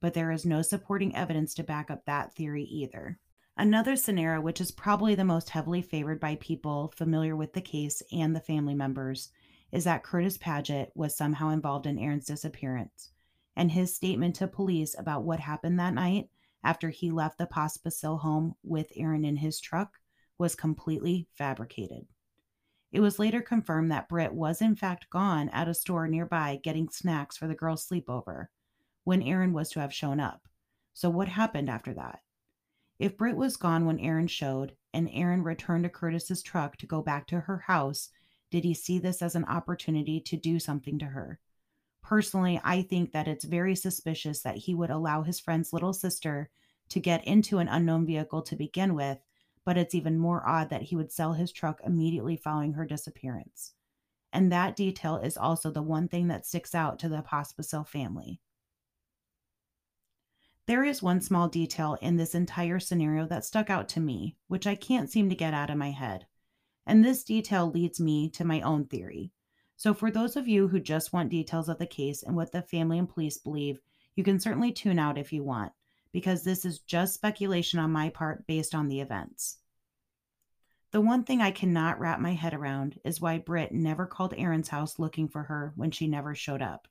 but 0.01 0.13
there 0.13 0.31
is 0.31 0.45
no 0.45 0.61
supporting 0.61 1.15
evidence 1.15 1.53
to 1.55 1.63
back 1.63 1.89
up 1.89 2.05
that 2.05 2.33
theory 2.33 2.63
either. 2.63 3.19
Another 3.55 3.95
scenario, 3.95 4.39
which 4.41 4.61
is 4.61 4.71
probably 4.71 5.15
the 5.15 5.23
most 5.23 5.49
heavily 5.49 5.81
favored 5.81 6.19
by 6.19 6.35
people 6.35 6.93
familiar 6.95 7.35
with 7.35 7.53
the 7.53 7.61
case 7.61 8.03
and 8.11 8.35
the 8.35 8.39
family 8.39 8.75
members, 8.75 9.29
is 9.71 9.83
that 9.85 10.03
Curtis 10.03 10.37
Paget 10.37 10.91
was 10.93 11.15
somehow 11.15 11.49
involved 11.49 11.87
in 11.87 11.97
Erin's 11.97 12.25
disappearance, 12.25 13.11
and 13.55 13.71
his 13.71 13.95
statement 13.95 14.35
to 14.35 14.47
police 14.47 14.95
about 14.97 15.23
what 15.23 15.39
happened 15.39 15.79
that 15.79 15.93
night 15.93 16.29
after 16.63 16.89
he 16.89 17.11
left 17.11 17.37
the 17.37 17.47
Pospisil 17.47 18.19
home 18.19 18.55
with 18.63 18.91
Erin 18.95 19.25
in 19.25 19.37
his 19.37 19.59
truck 19.59 19.99
was 20.37 20.55
completely 20.55 21.27
fabricated. 21.33 22.05
It 22.91 23.01
was 23.01 23.19
later 23.19 23.41
confirmed 23.41 23.91
that 23.91 24.07
Britt 24.07 24.33
was 24.33 24.61
in 24.61 24.75
fact 24.75 25.09
gone 25.09 25.49
at 25.49 25.67
a 25.67 25.73
store 25.73 26.07
nearby 26.07 26.59
getting 26.63 26.89
snacks 26.89 27.35
for 27.35 27.47
the 27.47 27.55
girls' 27.55 27.87
sleepover 27.87 28.47
when 29.03 29.21
Erin 29.21 29.53
was 29.53 29.69
to 29.71 29.79
have 29.79 29.93
shown 29.93 30.19
up. 30.19 30.47
So, 30.93 31.09
what 31.09 31.27
happened 31.27 31.69
after 31.69 31.93
that? 31.93 32.21
If 32.99 33.17
Britt 33.17 33.35
was 33.35 33.57
gone 33.57 33.85
when 33.85 33.99
Erin 33.99 34.27
showed 34.27 34.75
and 34.93 35.09
Erin 35.11 35.43
returned 35.43 35.83
to 35.83 35.89
Curtis's 35.89 36.41
truck 36.41 36.77
to 36.77 36.87
go 36.87 37.01
back 37.01 37.27
to 37.27 37.41
her 37.41 37.59
house, 37.59 38.09
did 38.49 38.63
he 38.63 38.73
see 38.73 38.97
this 38.97 39.21
as 39.21 39.35
an 39.35 39.45
opportunity 39.45 40.19
to 40.21 40.37
do 40.37 40.59
something 40.59 40.97
to 40.99 41.05
her? 41.05 41.39
Personally, 42.01 42.59
I 42.63 42.81
think 42.81 43.11
that 43.11 43.27
it's 43.27 43.43
very 43.43 43.75
suspicious 43.75 44.41
that 44.41 44.55
he 44.55 44.73
would 44.73 44.89
allow 44.89 45.23
his 45.23 45.39
friend's 45.39 45.73
little 45.73 45.93
sister 45.93 46.49
to 46.89 46.99
get 46.99 47.27
into 47.27 47.57
an 47.57 47.67
unknown 47.67 48.05
vehicle 48.05 48.41
to 48.43 48.55
begin 48.55 48.95
with 48.95 49.19
but 49.67 49.77
it's 49.77 49.93
even 49.93 50.17
more 50.17 50.47
odd 50.47 50.69
that 50.69 50.83
he 50.83 50.95
would 50.95 51.11
sell 51.11 51.33
his 51.33 51.51
truck 51.51 51.81
immediately 51.85 52.37
following 52.37 52.71
her 52.71 52.85
disappearance. 52.85 53.73
And 54.31 54.49
that 54.49 54.77
detail 54.77 55.17
is 55.17 55.35
also 55.35 55.69
the 55.69 55.81
one 55.81 56.07
thing 56.07 56.29
that 56.29 56.45
sticks 56.45 56.73
out 56.73 56.99
to 56.99 57.09
the 57.09 57.21
Pospisil 57.21 57.85
family. 57.85 58.39
There 60.67 60.85
is 60.85 61.03
one 61.03 61.19
small 61.19 61.49
detail 61.49 61.97
in 62.01 62.15
this 62.15 62.33
entire 62.33 62.79
scenario 62.79 63.25
that 63.25 63.43
stuck 63.43 63.69
out 63.69 63.89
to 63.89 63.99
me, 63.99 64.37
which 64.47 64.65
I 64.65 64.75
can't 64.75 65.11
seem 65.11 65.27
to 65.27 65.35
get 65.35 65.53
out 65.53 65.69
of 65.69 65.75
my 65.75 65.91
head. 65.91 66.27
And 66.85 67.03
this 67.03 67.25
detail 67.25 67.69
leads 67.69 67.99
me 67.99 68.29
to 68.29 68.45
my 68.45 68.61
own 68.61 68.85
theory. 68.85 69.33
So, 69.75 69.93
for 69.93 70.09
those 70.09 70.37
of 70.37 70.47
you 70.47 70.69
who 70.69 70.79
just 70.79 71.11
want 71.11 71.27
details 71.27 71.67
of 71.67 71.77
the 71.77 71.85
case 71.85 72.23
and 72.23 72.37
what 72.37 72.53
the 72.53 72.61
family 72.61 72.99
and 72.99 73.09
police 73.09 73.37
believe, 73.37 73.81
you 74.15 74.23
can 74.23 74.39
certainly 74.39 74.71
tune 74.71 74.97
out 74.97 75.17
if 75.17 75.33
you 75.33 75.43
want 75.43 75.73
because 76.17 76.41
this 76.41 76.65
is 76.65 76.79
just 76.79 77.13
speculation 77.13 77.77
on 77.77 77.91
my 77.91 78.09
part 78.09 78.47
based 78.47 78.73
on 78.73 78.87
the 78.87 79.01
events. 79.01 79.57
The 80.89 80.99
one 80.99 81.23
thing 81.23 81.43
I 81.43 81.51
cannot 81.51 81.99
wrap 81.99 82.19
my 82.19 82.33
head 82.33 82.55
around 82.55 82.99
is 83.05 83.21
why 83.21 83.37
Britt 83.37 83.71
never 83.71 84.07
called 84.07 84.33
Erin's 84.35 84.69
house 84.69 84.97
looking 84.97 85.27
for 85.27 85.43
her 85.43 85.73
when 85.75 85.91
she 85.91 86.07
never 86.07 86.33
showed 86.33 86.63
up. 86.63 86.87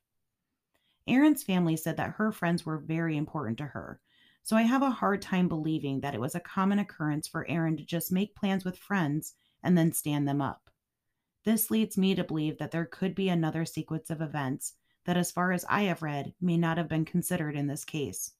Erin's 1.09 1.43
family 1.43 1.75
said 1.75 1.97
that 1.97 2.11
her 2.11 2.31
friends 2.31 2.65
were 2.65 2.77
very 2.77 3.17
important 3.17 3.57
to 3.57 3.65
her, 3.65 3.99
so 4.43 4.55
I 4.55 4.61
have 4.61 4.81
a 4.81 4.91
hard 4.91 5.21
time 5.21 5.49
believing 5.49 5.99
that 5.99 6.15
it 6.15 6.21
was 6.21 6.33
a 6.33 6.39
common 6.39 6.79
occurrence 6.79 7.27
for 7.27 7.45
Erin 7.49 7.75
to 7.75 7.83
just 7.83 8.13
make 8.13 8.33
plans 8.33 8.63
with 8.63 8.77
friends 8.77 9.33
and 9.61 9.77
then 9.77 9.91
stand 9.91 10.25
them 10.25 10.41
up. 10.41 10.69
This 11.43 11.69
leads 11.69 11.97
me 11.97 12.15
to 12.15 12.23
believe 12.23 12.59
that 12.59 12.71
there 12.71 12.85
could 12.85 13.13
be 13.13 13.27
another 13.27 13.65
sequence 13.65 14.09
of 14.09 14.21
events 14.21 14.75
that, 15.03 15.17
as 15.17 15.33
far 15.33 15.51
as 15.51 15.65
I 15.67 15.81
have 15.81 16.01
read, 16.01 16.33
may 16.39 16.55
not 16.55 16.77
have 16.77 16.87
been 16.87 17.03
considered 17.03 17.57
in 17.57 17.67
this 17.67 17.83
case. 17.83 18.31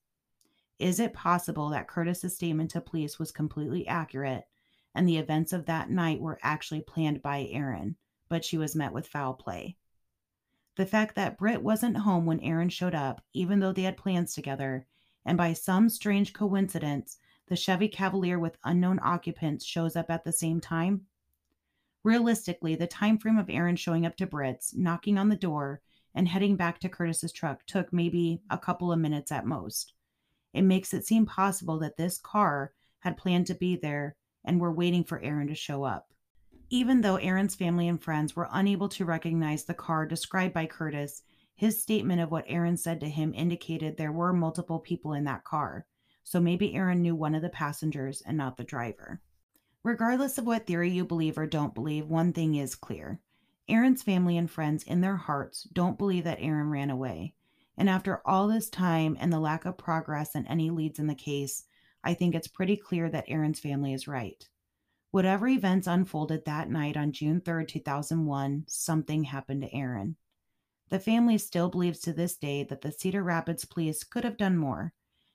Is 0.79 0.99
it 0.99 1.13
possible 1.13 1.69
that 1.69 1.87
Curtis's 1.87 2.35
statement 2.35 2.71
to 2.71 2.81
police 2.81 3.17
was 3.17 3.31
completely 3.31 3.87
accurate 3.87 4.47
and 4.93 5.07
the 5.07 5.17
events 5.17 5.53
of 5.53 5.65
that 5.65 5.89
night 5.89 6.19
were 6.19 6.39
actually 6.43 6.81
planned 6.81 7.21
by 7.21 7.47
Erin, 7.51 7.95
but 8.29 8.45
she 8.45 8.57
was 8.57 8.75
met 8.75 8.93
with 8.93 9.07
foul 9.07 9.33
play? 9.33 9.75
The 10.75 10.85
fact 10.85 11.15
that 11.15 11.39
Britt 11.39 11.63
wasn't 11.63 11.97
home 11.97 12.27
when 12.27 12.39
Erin 12.41 12.69
showed 12.69 12.93
up, 12.93 13.23
even 13.33 13.59
though 13.59 13.73
they 13.73 13.81
had 13.83 13.97
plans 13.97 14.35
together, 14.35 14.85
and 15.25 15.35
by 15.35 15.53
some 15.53 15.89
strange 15.89 16.33
coincidence, 16.33 17.17
the 17.47 17.55
Chevy 17.55 17.87
Cavalier 17.87 18.37
with 18.37 18.59
unknown 18.63 18.99
occupants 19.01 19.65
shows 19.65 19.95
up 19.95 20.11
at 20.11 20.23
the 20.23 20.31
same 20.31 20.61
time? 20.61 21.07
Realistically, 22.03 22.75
the 22.75 22.85
time 22.85 23.17
frame 23.17 23.39
of 23.39 23.49
Erin 23.49 23.75
showing 23.75 24.05
up 24.05 24.15
to 24.17 24.27
Britt's, 24.27 24.75
knocking 24.75 25.17
on 25.17 25.29
the 25.29 25.35
door, 25.35 25.81
and 26.13 26.27
heading 26.27 26.55
back 26.55 26.79
to 26.79 26.89
Curtis's 26.89 27.31
truck 27.31 27.65
took 27.65 27.91
maybe 27.91 28.41
a 28.49 28.57
couple 28.57 28.91
of 28.91 28.99
minutes 28.99 29.31
at 29.31 29.45
most. 29.45 29.93
It 30.53 30.63
makes 30.63 30.93
it 30.93 31.05
seem 31.05 31.25
possible 31.25 31.79
that 31.79 31.97
this 31.97 32.17
car 32.17 32.73
had 32.99 33.17
planned 33.17 33.47
to 33.47 33.55
be 33.55 33.75
there 33.75 34.15
and 34.43 34.60
were 34.60 34.71
waiting 34.71 35.03
for 35.03 35.19
Erin 35.21 35.47
to 35.47 35.55
show 35.55 35.83
up. 35.83 36.13
Even 36.69 37.01
though 37.01 37.17
Erin's 37.17 37.55
family 37.55 37.88
and 37.88 38.01
friends 38.01 38.36
were 38.36 38.49
unable 38.51 38.89
to 38.89 39.05
recognize 39.05 39.63
the 39.63 39.73
car 39.73 40.05
described 40.05 40.53
by 40.53 40.65
Curtis, 40.65 41.21
his 41.55 41.81
statement 41.81 42.21
of 42.21 42.31
what 42.31 42.45
Erin 42.47 42.77
said 42.77 42.99
to 42.99 43.10
him 43.10 43.33
indicated 43.33 43.97
there 43.97 44.12
were 44.12 44.33
multiple 44.33 44.79
people 44.79 45.13
in 45.13 45.23
that 45.23 45.43
car, 45.43 45.86
so 46.23 46.39
maybe 46.39 46.75
Erin 46.75 47.01
knew 47.01 47.15
one 47.15 47.33
of 47.36 47.41
the 47.41 47.49
passengers 47.49 48.21
and 48.25 48.38
not 48.38 48.57
the 48.57 48.63
driver. 48.63 49.21
Regardless 49.83 50.38
of 50.38 50.45
what 50.45 50.67
theory 50.67 50.91
you 50.91 51.05
believe 51.05 51.38
or 51.38 51.47
don't 51.47 51.73
believe, 51.73 52.07
one 52.07 52.33
thing 52.33 52.55
is 52.55 52.75
clear. 52.75 53.21
Erin's 53.69 54.03
family 54.03 54.38
and 54.38 54.51
friends 54.51 54.83
in 54.83 55.01
their 55.01 55.15
hearts 55.15 55.63
don't 55.73 55.97
believe 55.97 56.25
that 56.25 56.39
Erin 56.41 56.69
ran 56.69 56.89
away. 56.89 57.33
And 57.77 57.89
after 57.89 58.21
all 58.25 58.47
this 58.47 58.69
time 58.69 59.15
and 59.19 59.31
the 59.31 59.39
lack 59.39 59.65
of 59.65 59.77
progress 59.77 60.33
and 60.33 60.47
any 60.47 60.69
leads 60.69 60.99
in 60.99 61.07
the 61.07 61.15
case, 61.15 61.63
I 62.03 62.13
think 62.13 62.33
it's 62.33 62.47
pretty 62.47 62.75
clear 62.75 63.09
that 63.09 63.25
Erin's 63.27 63.59
family 63.59 63.93
is 63.93 64.07
right. 64.07 64.47
Whatever 65.11 65.47
events 65.47 65.87
unfolded 65.87 66.45
that 66.45 66.69
night 66.69 66.97
on 66.97 67.11
June 67.11 67.41
3, 67.41 67.65
2001, 67.65 68.65
something 68.67 69.23
happened 69.23 69.61
to 69.61 69.75
Erin. 69.75 70.15
The 70.89 70.99
family 70.99 71.37
still 71.37 71.69
believes 71.69 71.99
to 72.01 72.13
this 72.13 72.35
day 72.35 72.63
that 72.63 72.81
the 72.81 72.91
Cedar 72.91 73.23
Rapids 73.23 73.65
police 73.65 74.03
could 74.03 74.23
have 74.23 74.37
done 74.37 74.57
more, 74.57 74.93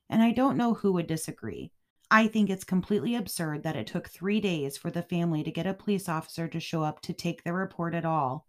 and 0.09 0.23
I 0.23 0.33
don't 0.33 0.57
know 0.57 0.75
who 0.75 0.93
would 0.93 1.07
disagree. 1.07 1.73
I 2.11 2.27
think 2.27 2.51
it's 2.51 2.65
completely 2.65 3.15
absurd 3.15 3.63
that 3.63 3.77
it 3.77 3.87
took 3.87 4.09
three 4.09 4.41
days 4.41 4.77
for 4.77 4.91
the 4.91 5.03
family 5.03 5.43
to 5.43 5.51
get 5.51 5.67
a 5.67 5.75
police 5.75 6.09
officer 6.09 6.49
to 6.49 6.61
show 6.61 6.83
up 6.83 7.01
to 7.03 7.13
take 7.13 7.43
their 7.43 7.55
report 7.55 7.95
at 7.95 8.05
all. 8.05 8.47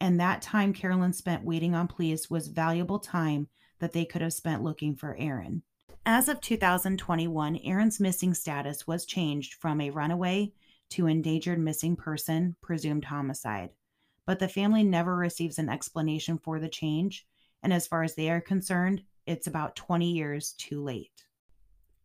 And 0.00 0.18
that 0.18 0.40
time 0.40 0.72
Carolyn 0.72 1.12
spent 1.12 1.44
waiting 1.44 1.74
on 1.74 1.86
police 1.86 2.30
was 2.30 2.48
valuable 2.48 2.98
time 2.98 3.48
that 3.80 3.92
they 3.92 4.04
could 4.04 4.22
have 4.22 4.32
spent 4.32 4.62
looking 4.62 4.96
for 4.96 5.14
Erin. 5.18 5.62
As 6.06 6.28
of 6.28 6.40
2021, 6.40 7.60
Erin's 7.62 8.00
missing 8.00 8.32
status 8.32 8.86
was 8.86 9.04
changed 9.04 9.54
from 9.54 9.80
a 9.80 9.90
runaway 9.90 10.52
to 10.90 11.06
endangered 11.06 11.58
missing 11.58 11.96
person, 11.96 12.56
presumed 12.62 13.04
homicide. 13.04 13.70
But 14.26 14.38
the 14.38 14.48
family 14.48 14.82
never 14.82 15.14
receives 15.14 15.58
an 15.58 15.68
explanation 15.68 16.38
for 16.38 16.58
the 16.58 16.68
change, 16.68 17.26
and 17.62 17.72
as 17.72 17.86
far 17.86 18.02
as 18.02 18.14
they 18.14 18.30
are 18.30 18.40
concerned, 18.40 19.02
it's 19.26 19.46
about 19.46 19.76
20 19.76 20.10
years 20.10 20.52
too 20.52 20.82
late. 20.82 21.26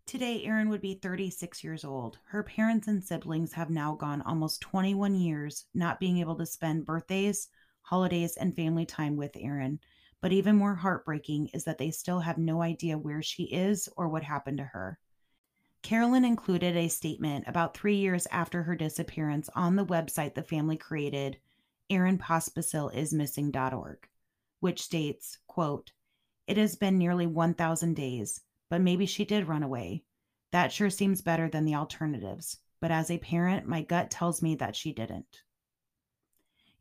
Today, 0.06 0.44
Erin 0.44 0.70
would 0.70 0.82
be 0.82 1.00
36 1.02 1.64
years 1.64 1.84
old. 1.84 2.20
Her 2.26 2.44
parents 2.44 2.88
and 2.88 3.04
siblings 3.04 3.54
have 3.54 3.70
now 3.70 3.96
gone 3.96 4.22
almost 4.22 4.62
21 4.62 5.16
years 5.16 5.66
not 5.74 6.00
being 6.00 6.20
able 6.20 6.36
to 6.36 6.46
spend 6.46 6.86
birthdays, 6.86 7.48
holidays, 7.86 8.38
and 8.38 8.56
family 8.56 8.86
time 8.86 9.18
with 9.18 9.36
Erin. 9.36 9.80
But 10.22 10.32
even 10.32 10.56
more 10.56 10.76
heartbreaking 10.76 11.50
is 11.54 11.66
that 11.66 11.78
they 11.78 11.92
still 11.92 12.20
have 12.20 12.38
no 12.38 12.62
idea 12.62 12.98
where 12.98 13.22
she 13.22 13.44
is 13.44 13.90
or 13.96 14.10
what 14.10 14.24
happened 14.24 14.58
to 14.60 14.66
her. 14.66 14.98
Carolyn 15.82 16.24
included 16.26 16.76
a 16.76 16.88
statement 16.88 17.46
about 17.48 17.78
three 17.78 17.96
years 17.96 18.28
after 18.32 18.64
her 18.64 18.76
disappearance 18.76 19.50
on 19.56 19.76
the 19.76 19.86
website 19.86 20.34
the 20.34 20.44
family 20.44 20.78
created, 20.78 21.38
erinpospisilsmissing.org, 21.92 24.08
which 24.60 24.82
states, 24.82 25.38
quote, 25.48 25.92
It 26.48 26.58
has 26.58 26.76
been 26.76 26.98
nearly 26.98 27.28
1,000 27.28 27.96
days 27.96 28.42
but 28.70 28.82
maybe 28.82 29.06
she 29.06 29.26
did 29.26 29.48
run 29.48 29.64
away. 29.64 30.04
That 30.52 30.72
sure 30.72 30.90
seems 30.90 31.22
better 31.22 31.50
than 31.50 31.66
the 31.66 31.76
alternatives, 31.76 32.58
but 32.80 32.92
as 32.92 33.12
a 33.12 33.18
parent, 33.18 33.68
my 33.68 33.82
gut 33.82 34.10
tells 34.10 34.42
me 34.42 34.56
that 34.56 34.76
she 34.76 34.94
didn't. 34.94 35.42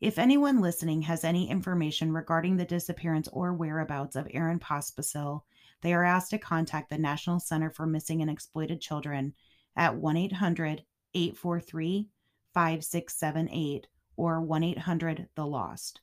If 0.00 0.18
anyone 0.18 0.61
listening 0.61 1.02
has 1.02 1.24
any 1.24 1.48
information 1.48 2.12
regarding 2.12 2.57
the 2.57 2.64
disappearance 2.64 3.28
or 3.28 3.54
whereabouts 3.54 4.16
of 4.16 4.28
Erin 4.33 4.59
Pospisil, 4.59 5.42
they 5.83 5.94
are 5.94 6.04
asked 6.04 6.30
to 6.30 6.38
contact 6.38 6.90
the 6.90 6.98
National 6.98 7.38
Center 7.38 7.70
for 7.70 7.87
Missing 7.87 8.20
and 8.20 8.30
Exploited 8.30 8.80
Children 8.80 9.35
at 9.76 9.94
1 9.94 10.16
800 10.16 10.85
843 11.14 12.09
5678 12.52 13.87
or 14.16 14.40
1 14.40 14.62
800 14.64 15.28
The 15.35 15.46
Lost. 15.46 16.00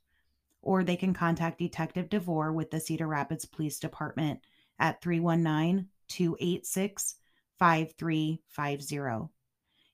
Or 0.61 0.83
they 0.83 0.95
can 0.95 1.13
contact 1.13 1.59
Detective 1.59 2.09
DeVore 2.09 2.53
with 2.53 2.71
the 2.71 2.79
Cedar 2.79 3.07
Rapids 3.07 3.45
Police 3.45 3.79
Department 3.79 4.39
at 4.79 5.01
319 5.01 5.87
286 6.07 7.15
5350. 7.59 9.33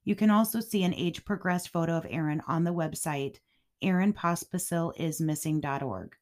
You 0.04 0.16
can 0.16 0.30
also 0.30 0.60
see 0.60 0.84
an 0.84 0.94
age 0.94 1.26
progressed 1.26 1.70
photo 1.70 1.98
of 1.98 2.06
Erin 2.10 2.42
on 2.48 2.64
the 2.64 2.74
website 2.74 3.38
erinpospisilismissing.org. 3.84 6.16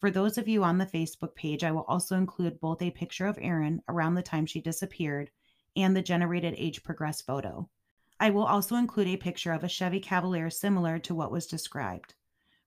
For 0.00 0.10
those 0.10 0.36
of 0.36 0.48
you 0.48 0.64
on 0.64 0.78
the 0.78 0.86
Facebook 0.86 1.34
page, 1.34 1.62
I 1.62 1.70
will 1.70 1.84
also 1.84 2.16
include 2.16 2.60
both 2.60 2.82
a 2.82 2.90
picture 2.90 3.26
of 3.26 3.38
Erin 3.40 3.82
around 3.88 4.14
the 4.14 4.22
time 4.22 4.46
she 4.46 4.60
disappeared 4.60 5.30
and 5.76 5.96
the 5.96 6.02
generated 6.02 6.54
age 6.56 6.82
progressed 6.82 7.24
photo. 7.24 7.68
I 8.18 8.30
will 8.30 8.44
also 8.44 8.76
include 8.76 9.08
a 9.08 9.16
picture 9.16 9.52
of 9.52 9.64
a 9.64 9.68
Chevy 9.68 10.00
Cavalier 10.00 10.50
similar 10.50 10.98
to 11.00 11.14
what 11.14 11.30
was 11.30 11.46
described. 11.46 12.14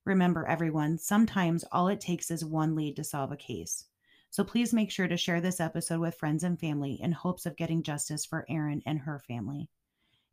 Remember, 0.05 0.45
everyone, 0.45 0.97
sometimes 0.97 1.65
all 1.71 1.87
it 1.87 1.99
takes 1.99 2.29
is 2.29 2.45
one 2.45 2.75
lead 2.75 2.95
to 2.97 3.03
solve 3.03 3.31
a 3.31 3.37
case. 3.37 3.85
So 4.29 4.43
please 4.43 4.73
make 4.73 4.91
sure 4.91 5.07
to 5.07 5.17
share 5.17 5.41
this 5.41 5.59
episode 5.59 6.01
with 6.01 6.15
friends 6.15 6.43
and 6.43 6.59
family 6.59 6.99
in 7.01 7.13
hopes 7.13 7.45
of 7.45 7.55
getting 7.55 7.83
justice 7.83 8.25
for 8.25 8.45
Erin 8.49 8.81
and 8.85 8.99
her 8.99 9.19
family. 9.19 9.69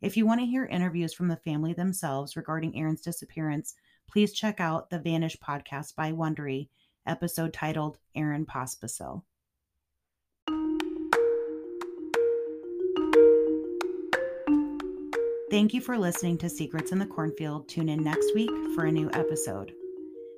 If 0.01 0.17
you 0.17 0.27
want 0.27 0.41
to 0.41 0.47
hear 0.47 0.65
interviews 0.65 1.15
from 1.15 1.29
the 1.29 1.37
family 1.37 1.73
themselves 1.73 2.37
regarding 2.37 2.77
Erin's 2.77 3.01
disappearance, 3.01 3.75
please 4.13 4.33
check 4.33 4.61
out 4.61 4.91
the 4.91 4.99
Vanish 4.99 5.39
podcast 5.39 5.97
by 5.97 6.13
Wondery, 6.13 6.69
episode 7.07 7.55
titled 7.55 7.97
Erin 8.15 8.45
Pospisil. 8.45 9.23
Thank 15.51 15.75
you 15.75 15.81
for 15.81 15.99
listening 15.99 16.39
to 16.39 16.49
Secrets 16.49 16.93
in 16.93 16.99
the 16.99 17.07
Cornfield. 17.07 17.69
Tune 17.69 17.89
in 17.89 18.03
next 18.03 18.35
week 18.35 18.51
for 18.75 18.85
a 18.85 18.93
new 18.93 19.11
episode. 19.13 19.73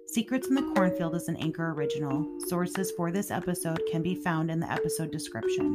Secrets 0.07 0.49
in 0.49 0.55
the 0.55 0.73
Cornfield 0.75 1.15
is 1.17 1.29
an 1.29 1.37
Anchor 1.37 1.73
original. 1.73 2.29
Sources 2.47 2.93
for 2.97 3.11
this 3.11 3.31
episode 3.31 3.81
can 3.91 4.03
be 4.03 4.15
found 4.15 4.51
in 4.51 4.61
the 4.61 4.71
episode 4.71 5.11
description. 5.11 5.75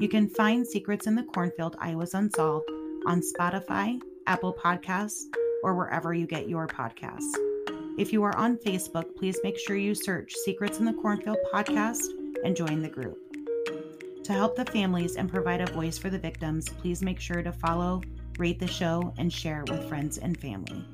You 0.00 0.08
can 0.10 0.28
find 0.28 0.66
Secrets 0.66 1.06
in 1.06 1.14
the 1.14 1.22
Cornfield 1.22 1.76
Iowa's 1.78 2.14
Unsolved 2.14 2.68
on 3.06 3.22
Spotify, 3.22 4.00
Apple 4.26 4.54
Podcasts, 4.54 5.24
or 5.62 5.74
wherever 5.74 6.12
you 6.12 6.26
get 6.26 6.48
your 6.48 6.66
podcasts. 6.66 7.32
If 7.98 8.12
you 8.12 8.22
are 8.22 8.36
on 8.36 8.56
Facebook, 8.56 9.14
please 9.16 9.38
make 9.44 9.58
sure 9.58 9.76
you 9.76 9.94
search 9.94 10.34
Secrets 10.34 10.78
in 10.78 10.84
the 10.84 10.94
Cornfield 10.94 11.38
podcast 11.52 12.06
and 12.44 12.56
join 12.56 12.80
the 12.82 12.88
group. 12.88 13.18
To 14.24 14.32
help 14.32 14.56
the 14.56 14.64
families 14.64 15.16
and 15.16 15.30
provide 15.30 15.60
a 15.60 15.72
voice 15.72 15.98
for 15.98 16.08
the 16.08 16.18
victims, 16.18 16.68
please 16.68 17.02
make 17.02 17.20
sure 17.20 17.42
to 17.42 17.52
follow, 17.52 18.00
rate 18.38 18.58
the 18.58 18.66
show, 18.66 19.12
and 19.18 19.32
share 19.32 19.64
with 19.68 19.88
friends 19.88 20.18
and 20.18 20.38
family. 20.40 20.84